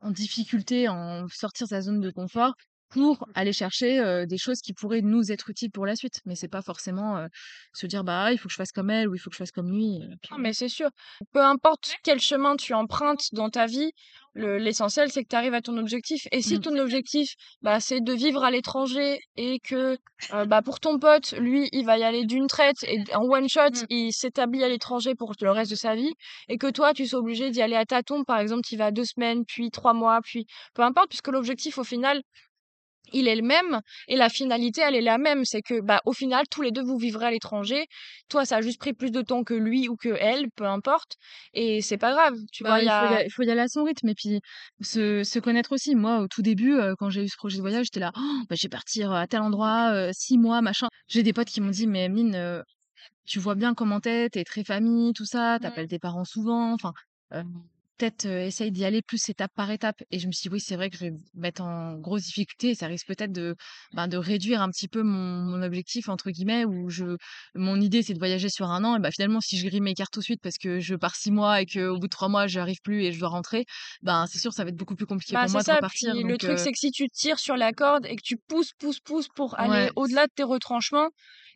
[0.01, 2.55] en difficulté, en sortir sa zone de confort
[2.91, 6.21] pour aller chercher, heu, des choses qui pourraient nous être utiles pour la suite.
[6.27, 7.29] Mais c'est pas forcément, heu,
[7.75, 9.37] se dire: «Bah, ah, il faut que je fasse comme elle ou il faut que
[9.37, 10.91] je fasse comme lui» puis Non, mais c'est sûr.
[11.33, 13.93] Peu importe quel chemin tu empruntes dans ta vie,
[14.35, 16.61] le l'essentiel, c'est que tu arrives à ton objectif et si Mmh.
[16.61, 19.97] ton objectif, bah, c'est de vivre à l'étranger et que,
[20.47, 23.71] bah, pour ton pote, lui, il va y aller d'une traite et en one shot,
[23.71, 23.89] Mmh.
[23.89, 26.13] il s'établit à l'étranger pour le reste de sa vie
[26.49, 29.05] et que toi, tu sois obligé d'y aller à tâtons, par exemple, tu vas 2
[29.07, 32.21] semaines, puis 3 mois, puis peu importe puisque l'objectif au final,
[33.13, 35.45] il est le même et la finalité, elle est la même.
[35.45, 37.87] C'est que, bah, au final, tous les 2 vous vivrez à l'étranger.
[38.29, 41.17] Toi, ça a juste pris plus de temps que lui ou qu'elle, peu importe
[41.53, 42.75] et c'est pas grave, tu vois?
[42.75, 44.09] Bah, Il y il faut y a a il faut y aller à son rythme
[44.09, 44.41] et puis
[44.81, 45.95] se se connaître aussi.
[45.95, 48.21] Moi, au tout début, heu, quand j'ai eu ce projet de voyage, j'étais là: «Oh,
[48.49, 50.89] «Bah, je vais partir, à tel endroit, heu, 6 mois, machin».
[51.09, 52.63] J'ai des potes qui m'ont dit: «Mais Emeline,
[53.27, 55.99] tu vois bien comment tu es, tu es très famille, tout ça, mmh, appelles tes
[56.01, 56.93] parents souvent, enfin,
[57.99, 60.77] peut-être, essaye d'y aller plus étape par étape» et je me suis dit: «Oui, c'est
[60.77, 63.57] vrai que je vais me mettre en grosse difficulté et ça risque peut-être de,
[63.93, 67.17] ben, de réduire un petit peu mon mon objectif» entre guillemets où je
[67.55, 69.95] mon idée, c'est de voyager sur un an et bah, finalement, si je grille mes
[69.95, 72.29] cartes tout de suite parce que je pars 6 mois et qu'au bout de 3
[72.29, 73.65] mois, j'arrive plus et je dois rentrer,
[74.03, 75.73] ben, c'est sûr, ça va être beaucoup plus compliqué bah, pour moi de ça.
[75.73, 78.37] repartir Puis le truc, c'est que si tu tires sur la corde et que tu
[78.49, 81.09] pousses, pousses, pousses pour aller ouais, au-delà de tes retranchements,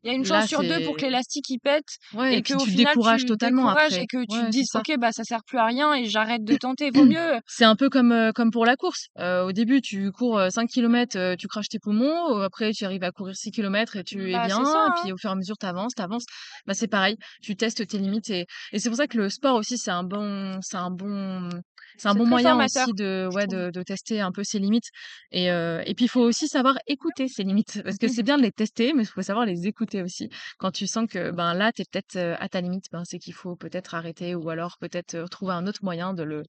[0.02, 2.42] il y a une chance là, sur 2 pour que l'élastique, il pète ouais et
[2.42, 3.98] qu'au tu te final, décourages tu te totalement décourages après.
[3.98, 4.70] et que tu te Ouais, c'est dises.
[4.74, 6.90] «OK, bah, ça sert plus à rien et j'arrête de tenter».
[6.90, 9.08] Vaut mieux C'est un peu comme, heu, comme pour la course.
[9.18, 12.84] Heu, au début, tu cours, heu, 5 kilomètres, heu, tu craches tes poumons, après tu
[12.84, 14.92] arrives à courir 6 kilomètres et tu es bah, bien ça, et hein.
[14.92, 16.24] puis au fur et à mesure tu avances, tu avances.
[16.66, 19.56] Bah, c'est pareil, tu testes tes limites et et c'est pour ça que le sport
[19.56, 21.48] aussi c'est un bon c'est un bon
[21.98, 24.88] c'est un bon moyen formateur, aussi de ouais, de de tester un peu ses limites
[25.30, 28.36] et heu et puis il faut aussi savoir écouter ses limites parce que c'est bien
[28.38, 30.28] de les tester, mais il faut savoir les écouter aussi.
[30.58, 33.34] Quand tu sens que, ben, là, tu es peut-être, à ta limite, ben, c'est qu'il
[33.34, 36.42] faut peut-être arrêter ou alors peut-être, trouver un autre moyen de le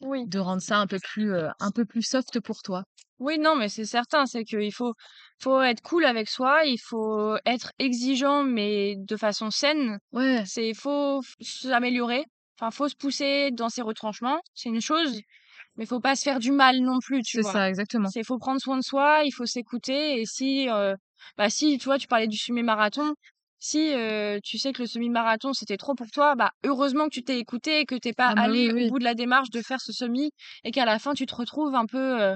[0.00, 0.26] Oui.
[0.26, 2.84] de rendre ça un peu plus, un peu plus soft pour toi.
[3.18, 4.94] Oui, non, mais c'est certain, c'est qu'il faut
[5.42, 9.98] faut être cool avec soi, il faut être exigeant, mais de façon saine.
[10.12, 12.24] Ouais, C'est faut f s'améliorer,
[12.60, 15.20] enfin, faut se pousser dans ses retranchements, c'est une chose,
[15.76, 17.56] mais faut pas se faire du mal non plus, tu c'est vois?
[17.56, 18.12] ça, exactement.
[18.12, 20.68] C'est faut prendre soin de soi, il faut s'écouter et si,
[21.36, 23.14] bah, si, tu vois, tu parlais du semi-marathon,
[23.58, 23.92] si,
[24.44, 27.80] tu sais que le semi-marathon, c'était trop pour toi, bah, heureusement que tu t'es écouté
[27.80, 29.80] et que tu pas Ah bah, oui, allé au bout de la démarche de faire
[29.80, 30.30] ce semi
[30.64, 32.34] et qu'à la fin, tu te retrouves un peu,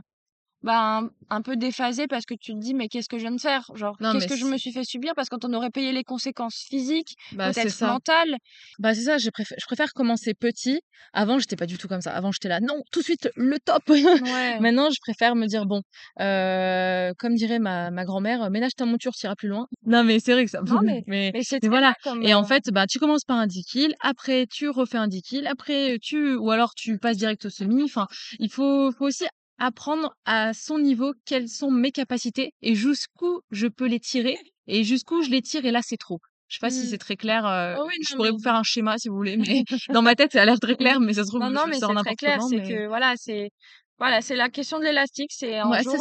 [0.64, 3.40] ben, un peu déphasé parce que tu te dis: «Mais qu'est-ce que je viens de
[3.40, 5.12] faire?» genre, qu'est-ce que je me suis fait subir?
[5.14, 8.36] Parce qu'on aurait payé les conséquences physiques, bah, c'est peut-être mentales.
[8.78, 10.80] Bah, c'est ça, je préfère je préfère commencer petit.
[11.12, 12.12] Avant, j'étais pas du tout comme ça.
[12.12, 13.82] Avant, j'étais là: «Non, tout de suite, le top!»
[14.24, 14.58] Ouais.
[14.60, 15.82] Maintenant, je préfère me dire: «Bon,
[16.20, 19.66] heu, comme dirait ma ma grand-mère: «Ménage ta monture, tu iras plus loin».
[19.86, 22.86] Non, mais c'est vrai que ça Non, mais voilà comme, et en heu fait, bah,
[22.86, 26.50] tu commences par un 10 kills, après tu refais un 10 kills, après tu ou
[26.50, 27.82] alors tu passes direct au semi.
[27.84, 28.06] Enfin,
[28.38, 29.24] il faut faut aussi
[29.58, 34.84] apprendre à son niveau quelles sont mes capacités et jusqu'où je peux les tirer et
[34.84, 36.18] jusqu'où je les tire et là, c'est trop.
[36.48, 36.90] Je sais pas si mmh.
[36.90, 39.36] c'est très clair, Oh oui, je pourrais mais vous faire un schéma si vous voulez,
[39.36, 41.62] mais dans ma tête, ça a l'air très clair, mais ça se trouve, non, non,
[41.64, 43.50] je mais sors c'est très clair, c'est mais que voilà, c'est
[43.98, 45.96] voilà, c'est la question de l'élastique, c'est un ouais, jour,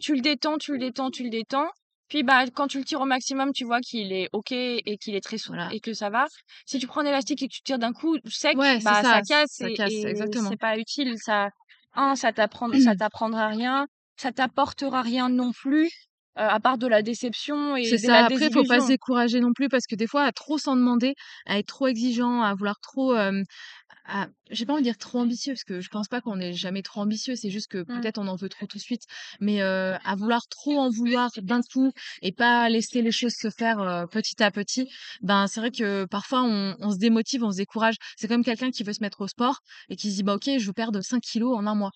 [0.00, 1.68] tu le détends, tu le détends, tu le détends,
[2.08, 5.14] puis, bah, quand tu le tires au maximum, tu vois qu'il est OK et qu'il
[5.16, 5.74] est très souple Voilà.
[5.74, 6.26] et que ça va.
[6.64, 9.02] Si tu prends un élastique et que tu tires d'un coup sec, Ouais, c'est bah,
[9.02, 11.14] ça, ça casse ça et casse, et c'est pas utile.
[11.18, 11.48] Ça
[11.96, 15.90] 1, ça t'apprend ça t'apprendra rien, ça t'apportera rien non plus,
[16.36, 18.24] à part de la déception C'est et la ça.
[18.24, 21.14] Après, faut pas se décourager non plus parce que des fois, à trop s'en demander,
[21.46, 25.52] à être trop exigeant, à vouloir trop, à j'ai pas envie de dire trop ambitieux
[25.54, 27.96] parce que je pense pas qu'on est jamais trop ambitieux, c'est juste que Mmh.
[28.00, 29.02] peut-être on en veut trop tout de suite,
[29.40, 31.90] mais heu, à vouloir trop en vouloir d'un coup
[32.22, 34.88] et pas laisser les choses se faire, heu, petit à petit,
[35.22, 37.96] ben, c'est vrai que parfois on on se démotive, on se décourage.
[38.16, 40.44] C'est comme quelqu'un qui veut se mettre au sport et qui se dit: «Bah, OK,
[40.58, 41.90] je veux perdre 5 kilos en un mois».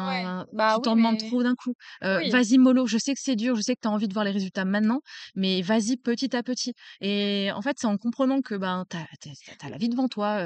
[0.00, 0.30] Ouais.
[0.34, 1.74] Ben, Bah, tu oui, t'en demandes mais trop d'un coup.
[2.12, 2.30] Oui.
[2.30, 4.24] vas-y mollo, je sais que c'est dur, je sais que tu as envie de voir
[4.24, 5.00] les résultats maintenant,
[5.34, 9.68] mais vas-y petit à petit et en fait, c'est en comprenant que, ben, tu as
[9.70, 10.40] la vie devant toi,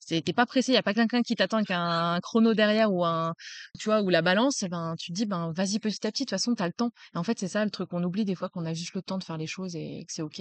[0.00, 2.92] c'est tu pas pressé, il y a pas quelqu'un qui t'attend avec un chrono derrière
[2.92, 3.34] ou un
[3.78, 4.02] tu vois?
[4.02, 6.54] Ou la balance, ben, tu te dis: «Ben, vas-y petit à petit, de toute façon,
[6.54, 8.48] tu as le temps» et en fait, c'est ça le truc, on oublie des fois
[8.48, 10.40] qu'on a juste le temps de faire les choses et que c'est OK.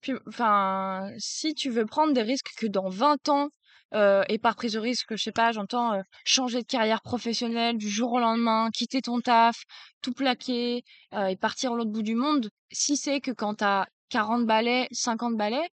[0.00, 3.48] Puis, enfin, si tu veux prendre des risques que dans 20 ans,
[3.94, 7.76] heu et par prise de risque, je sais pas, j'entends, heu, changer de carrière professionnelle
[7.78, 9.56] du jour au lendemain, quitter ton taf,
[10.02, 10.82] tout plaquer,
[11.14, 12.48] heu et partir à l'autre bout du monde.
[12.72, 15.68] Si c'est que quand tu as 40 balais, 50 balais,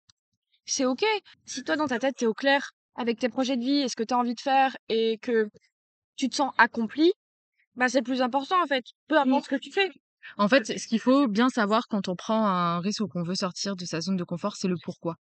[0.66, 1.04] c'est OK.
[1.46, 3.90] Si toi, dans ta tête, tu es au clair avec tes projets de vie et
[3.90, 5.50] ce que tu as envie de faire et que
[6.16, 7.12] tu te sens accompli,
[7.76, 9.92] bah, c'est le plus important, en fait, peu importe ce que tu fais.
[10.38, 13.36] En fait, ce qu'il faut bien savoir quand on prend un risque ou qu'on veut
[13.36, 15.16] sortir de sa zone de confort, c'est le pourquoi.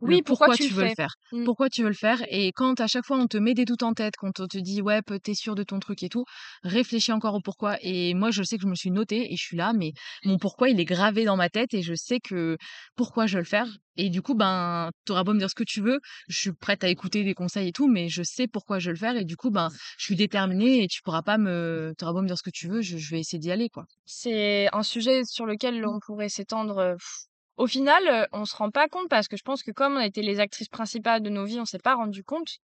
[0.00, 1.44] Oui, pourquoi, tu, veux le faire mmh.
[1.44, 3.82] Pourquoi tu veux le faire Et quand à chaque fois on te met des doutes
[3.82, 6.24] en tête, quand on te dit ouais, t'es sûr de ton truc et tout,
[6.62, 7.76] réfléchis encore au pourquoi.
[7.82, 9.92] Et moi, je sais que je me suis notée et je suis là, mais
[10.24, 12.56] mon pourquoi il est gravé dans ma tête et je sais que
[12.96, 13.66] pourquoi je veux le faire.
[13.96, 16.84] Et du coup, ben, t'auras beau me dire ce que tu veux, je suis prête
[16.84, 19.24] à écouter des conseils et tout, mais je sais pourquoi je veux le faire et
[19.24, 22.38] du coup, ben, je suis déterminée et tu pourras pas me, t'auras beau me dire
[22.38, 23.86] ce que tu veux, je, vais essayer d'y aller, quoi.
[24.06, 26.96] C'est un sujet sur lequel on pourrait s'étendre
[27.58, 29.98] au final, euh, on se rend pas compte parce que je pense que comme on
[29.98, 32.58] a été les actrices principales de nos vies, on s'est pas rendu compte.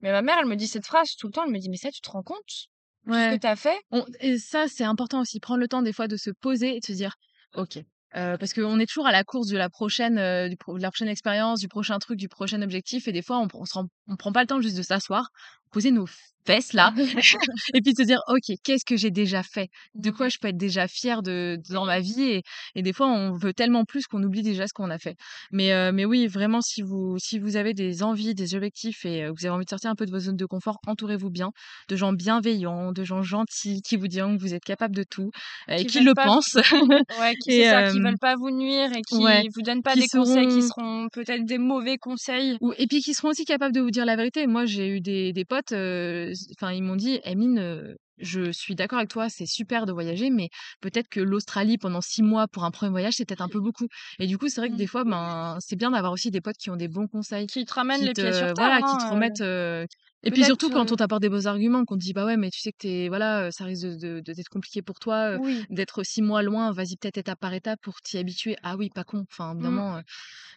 [0.00, 1.44] Mais ma mère, elle me dit cette phrase tout le temps.
[1.44, 2.68] Elle me dit, mais ça, tu te rends compte
[3.06, 3.78] de ce que tu as fait
[4.20, 5.40] Et ça, c'est important aussi.
[5.40, 7.16] Prendre le temps des fois de se poser et de se dire,
[7.54, 7.78] ok.
[8.16, 10.90] Euh, parce qu'on est toujours à la course de la prochaine, euh, du de la
[10.90, 13.78] prochaine expérience, du prochain truc, du prochain objectif, et des fois on, on, se
[14.10, 15.30] on prend pas le temps juste de s'asseoir,
[15.70, 16.06] poser nos
[16.44, 16.92] fesses là
[17.74, 19.68] et puis se dire ok qu'est-ce que j'ai déjà fait?
[19.94, 22.42] De quoi je peux être déjà fière de, dans ma vie et,
[22.74, 25.16] et, des fois on veut tellement plus qu'on oublie déjà ce qu'on a fait.
[25.52, 29.24] Mais euh, mais oui vraiment si vous si vous avez des envies des objectifs et
[29.24, 31.50] euh, vous avez envie de sortir un peu de vos zones de confort entourez-vous bien
[31.88, 35.30] de gens bienveillants de gens gentils qui vous diront que vous êtes capable de tout
[35.68, 36.54] euh, et qui, le pensent
[37.20, 40.08] ouais qui, ça, qui veulent pas vous nuire et qui ne vous donnent pas des
[40.08, 42.56] conseils qui seront peut-être des mauvais conseils.
[42.60, 45.00] Ou, et puis qui seront aussi capables de vous dire la vérité moi j'ai eu
[45.00, 49.86] des, des potes enfin ils m'ont dit Emine je suis d'accord avec toi, c'est super
[49.86, 53.40] de voyager, mais peut-être que l'Australie pendant six mois pour un premier voyage, c'est peut-être
[53.40, 53.86] un peu beaucoup.
[54.18, 54.88] Et du coup, c'est vrai que des mmh.
[54.88, 57.46] fois, ben, c'est bien d'avoir aussi des potes qui ont des bons conseils.
[57.46, 58.54] Qui te ramènent les pieds sur terre.
[58.56, 59.88] Voilà, qui te hein, remettent.
[60.22, 62.50] Et puis surtout, quand on t'apporte des beaux arguments, qu'on te dit, bah ouais, mais
[62.50, 65.38] tu sais que t'es, voilà, ça risque de, d'être compliqué pour toi,
[65.70, 68.56] d'être six mois loin, vas-y peut-être étape par étape pour t'y habituer.
[68.62, 69.96] Ah oui, pas con, enfin, évidemment.
[69.96, 70.02] Mmh.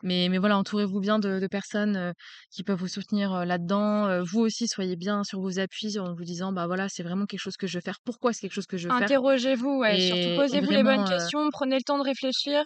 [0.04, 2.14] mais, mais voilà, entourez-vous bien de, personnes
[2.52, 4.24] qui peuvent vous soutenir là-dedans.
[4.24, 7.42] vous aussi, soyez bien sur vos appuis en vous disant, bah voilà, c'est vraiment quelque
[7.42, 7.98] chose que je veux faire.
[8.04, 9.04] Pourquoi c'est quelque chose que je veux faire?
[9.04, 10.00] Interrogez-vous, ouais.
[10.00, 12.64] surtout posez-vous les bonnes questions, prenez le temps de réfléchir.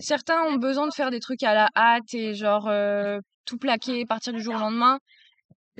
[0.00, 2.70] Certains ont besoin de faire des trucs à la hâte et genre
[3.44, 4.98] tout plaquer, partir du jour au lendemain.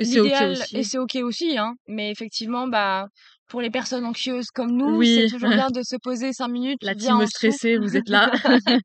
[0.01, 0.77] Et c'est OK aussi.
[0.77, 1.75] Et c'est OK aussi, hein.
[1.87, 3.09] Mais effectivement, bah,
[3.49, 6.83] pour les personnes anxieuses comme nous, c'est toujours bien de se poser cinq minutes.
[6.83, 8.31] La team stressée, vous êtes là.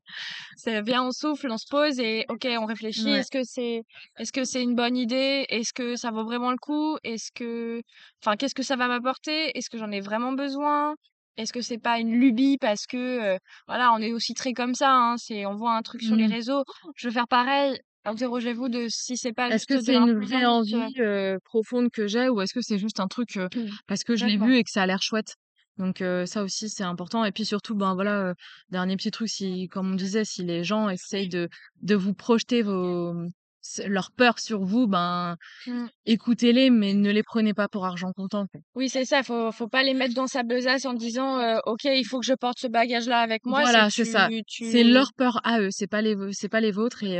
[0.56, 3.08] c'est bien, on souffle, on se pose et OK, on réfléchit.
[3.08, 3.82] Est-ce que c'est,
[4.18, 5.46] est-ce que c'est une bonne idée?
[5.48, 6.98] Est-ce que ça vaut vraiment le coup?
[7.02, 7.80] Est-ce que,
[8.22, 9.56] enfin, qu'est-ce que ça va m'apporter?
[9.56, 10.94] Est-ce que j'en ai vraiment besoin?
[11.38, 13.38] Est-ce que c'est pas une lubie parce que,
[13.68, 15.16] voilà, on est aussi très comme ça, hein.
[15.16, 16.32] C'est, on voit un truc sur les mmh.
[16.32, 16.64] réseaux,
[16.96, 17.78] je veux faire pareil.
[18.06, 20.94] Interrogez-vous de si c'est pas Est-ce que c'est une vraie envie
[21.44, 23.48] profonde que j'ai ou est-ce que c'est juste un truc mmh.
[23.86, 25.34] parce que je l'ai vu et que ça a l'air chouette?
[25.78, 28.32] Donc ça aussi c'est important et puis surtout ben voilà
[28.70, 31.50] dernier petit truc si comme on disait si les gens essayent de
[31.82, 33.14] de vous projeter vos
[33.86, 35.36] leur peur sur vous, ben
[35.66, 35.86] mmh.
[36.06, 38.46] écoutez-les, mais ne les prenez pas pour argent comptant.
[38.74, 39.22] Oui, c'est ça.
[39.22, 42.34] Faut, faut pas les mettre dans sa besace en disant, ok, il faut que je
[42.34, 43.62] porte ce bagage-là avec moi.
[43.62, 44.28] Voilà, c'est ça.
[44.48, 47.18] C'est leur peur à eux, c'est pas les, c'est pas les vôtres et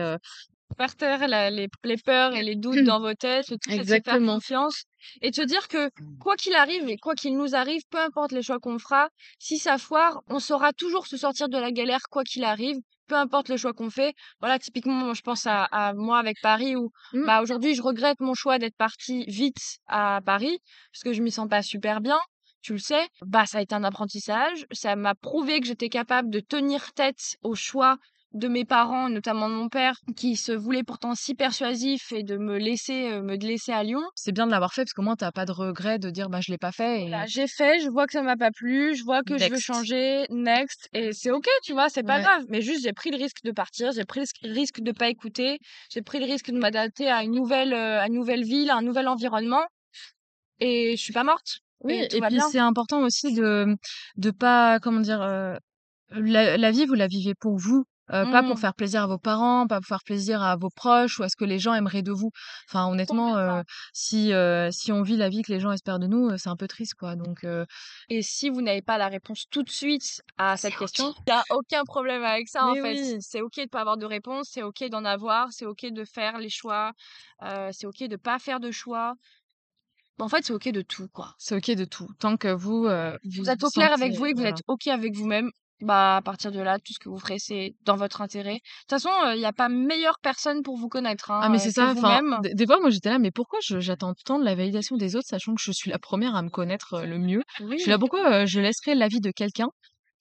[0.77, 4.85] par terre les, les, peurs et les doutes dans vos têtes, tout c'est faire confiance.
[5.23, 8.43] Et te dire que quoi qu'il arrive et quoi qu'il nous arrive, peu importe les
[8.43, 9.09] choix qu'on fera,
[9.39, 13.14] si ça foire, on saura toujours se sortir de la galère quoi qu'il arrive, peu
[13.14, 14.14] importe le choix qu'on fait.
[14.41, 17.25] Voilà, typiquement, je pense à, à moi avec Paris où mmh.
[17.25, 20.59] bah, aujourd'hui, je regrette mon choix d'être partie vite à Paris
[20.93, 22.19] parce que je m'y sens pas super bien
[22.62, 26.31] tu le sais, bah ça a été un apprentissage, ça m'a prouvé que j'étais capable
[26.31, 27.97] de tenir tête aux choix
[28.33, 32.37] de mes parents, notamment de mon père, qui se voulait pourtant si persuasif et de
[32.37, 34.03] me laisser euh, me laisser à Lyon.
[34.14, 36.41] C'est bien de l'avoir fait parce qu'au moins t'as pas de regret de dire bah
[36.43, 37.05] je l'ai pas fait.
[37.05, 37.12] Et...
[37.27, 40.27] j'ai fait, je vois que ça m'a pas plu, je vois que je veux changer,
[40.31, 42.45] next, et c'est ok, tu vois, c'est pas grave.
[42.49, 45.59] Mais juste j'ai pris le risque de partir, j'ai pris le risque de pas écouter,
[45.91, 48.77] j'ai pris le risque de m'adapter à une nouvelle, euh, à une nouvelle ville, à
[48.77, 49.64] un nouvel environnement,
[50.61, 51.61] et je suis pas morte.
[51.81, 53.77] Oui, et, puis c'est important aussi de
[54.16, 55.55] de pas comment dire euh,
[56.11, 58.59] la, la vie vous la vivez pour vous pas pour mmh.
[58.59, 61.37] faire plaisir à vos parents, pas pour faire plaisir à vos proches ou à ce
[61.37, 62.31] que les gens aimeraient de vous.
[62.69, 64.33] Enfin, honnêtement, si,
[64.71, 66.95] si on vit la vie que les gens espèrent de nous, c'est un peu triste,
[66.95, 67.17] quoi.
[67.17, 67.47] Donc,
[68.09, 71.37] Et si vous n'avez pas la réponse tout de suite à cette question, il n'y
[71.37, 73.21] a aucun problème avec ça, en fait.
[73.21, 76.39] C'est OK de pas avoir de réponse, c'est OK d'en avoir, c'est OK de faire
[76.39, 76.93] les choix,
[77.73, 79.15] c'est OK de pas faire de choix.
[80.19, 81.35] En fait, c'est OK de tout, quoi.
[81.39, 82.09] C'est OK de tout.
[82.19, 82.89] Tant que vous,
[83.25, 85.51] vous, êtes au clair avec vous et que vous êtes OK avec vous-même,
[85.81, 88.55] bah à partir de là, tout ce que vous ferez, c'est dans votre intérêt.
[88.55, 88.59] De
[88.89, 91.31] toute façon, il n'y a pas meilleure personne pour vous connaître.
[91.31, 91.93] Hein, ah mais c'est ça.
[91.97, 95.29] Enfin, des fois, moi j'étais là, mais pourquoi j'attends tant de la validation des autres,
[95.29, 97.43] sachant que je suis la première à me connaître le mieux?
[97.59, 99.68] Je suis là, pourquoi je laisserais l'avis de quelqu'un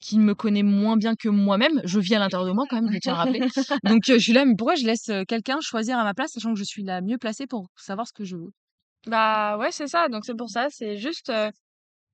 [0.02, 1.82] qui me connaît moins bien que moi-même?
[1.86, 3.40] Je vis à l'intérieur de moi quand même, je tiens à rappeler.
[3.84, 6.60] Donc je suis là, mais pourquoi je laisse quelqu'un choisir à ma place, sachant que
[6.60, 8.52] je suis la mieux placée pour savoir ce que je veux?
[9.08, 10.10] Bah ouais, c'est ça.
[10.10, 11.32] Donc c'est pour ça, c'est juste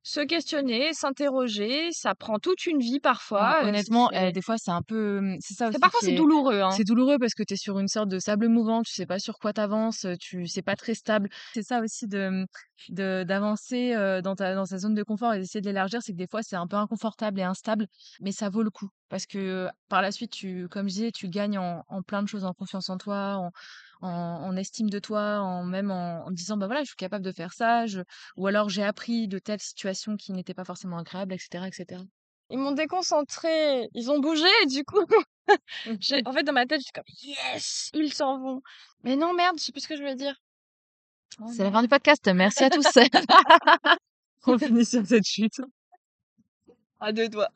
[0.04, 3.64] se questionner, s'interroger, ça prend toute une vie parfois.
[3.64, 6.72] Honnêtement, des fois, c'est un peu, c'est ça aussi parfois, c'est douloureux, hein.
[6.72, 9.20] C'est douloureux parce que tu es sur une sorte de sable mouvant, tu sais pas
[9.20, 11.30] sur quoi t'avances, tu c'est pas très stable.
[11.54, 12.45] C'est ça aussi de
[12.89, 13.93] de d'avancer,
[14.24, 16.41] dans ta dans sa zone de confort et d'essayer de l'élargir, c'est que des fois,
[16.43, 17.86] c'est un peu inconfortable et instable,
[18.22, 21.28] mais ça vaut le coup parce que par la suite, tu comme je disais, tu
[21.30, 23.52] gagnes en en plein de choses, en confiance en toi, en
[24.02, 27.54] en, estime de toi, en même en, disant bah voilà, je suis capable de faire
[27.54, 27.86] ça,
[28.36, 32.02] ou alors j'ai appris de telles situations qui n'étaient pas forcément agréables, etc., etc.
[32.49, 35.06] Ils m'ont déconcentré, ils ont bougé, du coup,
[35.49, 38.62] en fait, dans ma tête, je suis comme yes, ils s'en vont.
[39.04, 40.36] Mais non, merde, je sais plus ce que je voulais dire.
[41.39, 42.28] Oh C'est la fin du podcast.
[42.34, 42.86] Merci à tous.
[44.47, 45.62] On finit sur cette chute.
[46.99, 47.49] À deux doigts.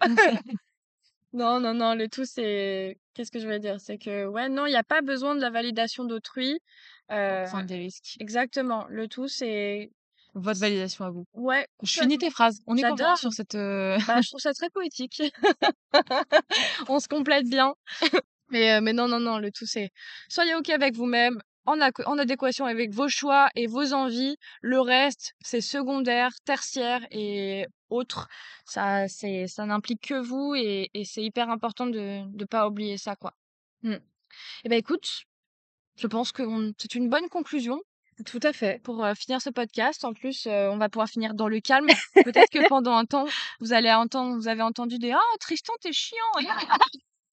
[1.36, 3.80] Non, non, non, le tout, c'est qu'est-ce que je vais dire?
[3.82, 6.60] C'est que, ouais, non, il n'y a pas besoin de la validation d'autrui.
[7.12, 8.16] Euh, des risques.
[8.22, 8.86] exactement.
[8.90, 9.92] Le tout, c'est
[10.34, 11.26] Votre validation à vous.
[11.34, 12.62] ouais, Je finis tes phrases.
[12.68, 13.56] On est content sur cette.
[13.56, 15.22] Euh, bah, je trouve ça très poétique.
[16.88, 17.76] On se complète bien.
[18.50, 19.90] Mais, euh, mais non, non, non, le tout, c'est
[20.30, 24.38] soyez OK avec vous-même, en, en adéquation avec vos choix et vos envies.
[24.62, 28.28] Le reste, c'est secondaire, tertiaire et autre.
[28.66, 33.16] Ça, ça n'implique que vous et, et c'est hyper important de ne pas oublier ça,
[33.16, 33.34] quoi.
[33.84, 34.00] Et mmh.
[34.66, 35.24] Eh ben écoute,
[35.98, 36.44] je pense que
[36.78, 37.82] c'est une bonne conclusion.
[38.26, 38.82] Tout à fait.
[38.82, 41.88] Pour finir ce podcast, en plus, on va pouvoir finir dans le calme.
[42.14, 43.26] Peut-être que pendant un temps,
[43.60, 46.18] vous allez entendre, vous avez entendu des ah Tristan t'es chiant.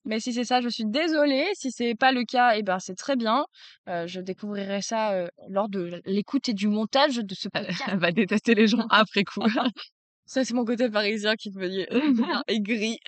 [0.05, 1.47] Mais si c'est ça, je suis désolée.
[1.55, 3.45] Si c'est pas le cas, eh ben c'est très bien.
[3.87, 7.83] je découvrirai ça lors de l'écoute et du montage de ce podcast.
[7.87, 9.43] Elle va détester les gens après coup.
[10.27, 11.87] ça, c'est mon côté parisien qui me dit
[12.49, 12.99] aigri.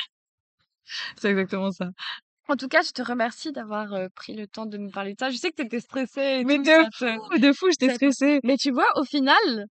[1.16, 1.90] C'est exactement ça.
[2.46, 5.30] En tout cas, je te remercie d'avoir pris le temps de me parler de ça.
[5.30, 6.44] Je sais que tu étais stressée.
[6.44, 8.40] Mais de fou, de fou, j'étais stressée.
[8.44, 9.66] Mais tu vois, au final,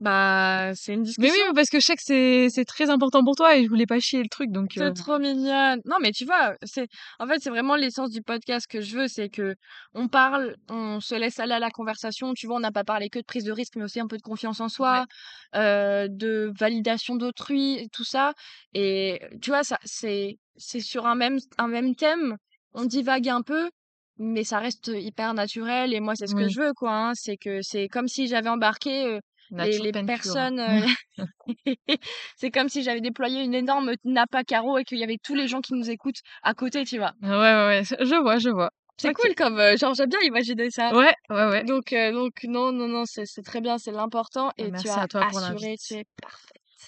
[0.00, 1.32] bah, c'est une discussion.
[1.32, 3.68] Mais oui, parce que je sais que c'est c'est très important pour toi et je
[3.68, 5.80] voulais pas chier le truc donc C'est trop mignonne.
[5.84, 6.88] Non, mais tu vois, c'est
[7.20, 9.54] en fait, c'est vraiment l'essence du podcast que je veux, c'est que
[9.94, 13.08] on parle, on se laisse aller à la conversation, tu vois, on n'a pas parlé
[13.08, 15.06] que de prise de risque mais aussi un peu de confiance en soi,
[15.54, 18.34] euh, de validation d'autrui, tout ça
[18.74, 22.36] et tu vois ça c'est c'est sur un même un même thème,
[22.72, 23.70] on divague un peu
[24.18, 27.12] mais ça reste hyper naturel et moi c'est ce que je veux quoi hein.
[27.14, 29.18] c'est que c'est comme si j'avais embarqué
[29.56, 30.60] les, personnes.
[30.60, 30.86] Euh,
[32.36, 35.34] c'est comme si j'avais déployé une énorme nappe à carreaux et qu'il y avait tous
[35.34, 37.12] les gens qui nous écoutent à côté, tu vois.
[37.22, 37.82] Ouais, ouais, ouais.
[37.84, 38.70] Je vois, je vois.
[38.96, 40.94] C'est cool comme euh, genre j'aime bien imaginer ça.
[40.94, 41.64] Ouais, ouais, ouais.
[41.64, 45.02] Donc euh, donc non non non c'est très bien, c'est l'important et Merci tu as
[45.02, 46.04] à toi assuré, tu es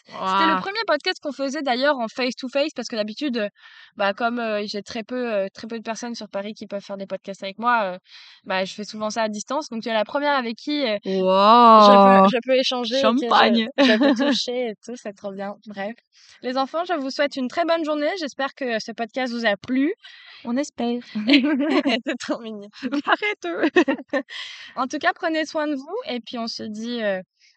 [0.06, 3.48] C'était le premier podcast qu'on faisait d'ailleurs en face to face parce que d'habitude,
[3.96, 7.06] bah comme j'ai très peu, très peu de personnes sur Paris qui peuvent faire des
[7.06, 7.98] podcasts avec moi,
[8.44, 9.68] bah je fais souvent ça à distance.
[9.70, 14.14] Donc tu es la première avec qui je, peux, je, peux, échanger, champagne, je, peux
[14.32, 15.54] toucher et tout, c'est trop bien.
[15.66, 15.94] Bref,
[16.42, 18.10] les enfants, je vous souhaite une très bonne journée.
[18.20, 19.92] J'espère que ce podcast vous a plu.
[20.44, 21.00] On espère.
[22.06, 22.68] c'est trop mignon.
[23.06, 24.24] Arrête.
[24.76, 27.00] en tout cas, prenez soin de vous et puis on se dit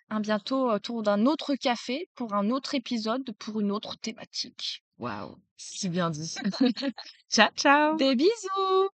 [0.10, 4.84] un bientôt autour d'un autre café pour un autre épisode, pour une autre thématique.
[4.97, 6.36] Waouh, si bien dit.
[7.30, 7.95] ciao, ciao.
[7.97, 8.89] Des bisous.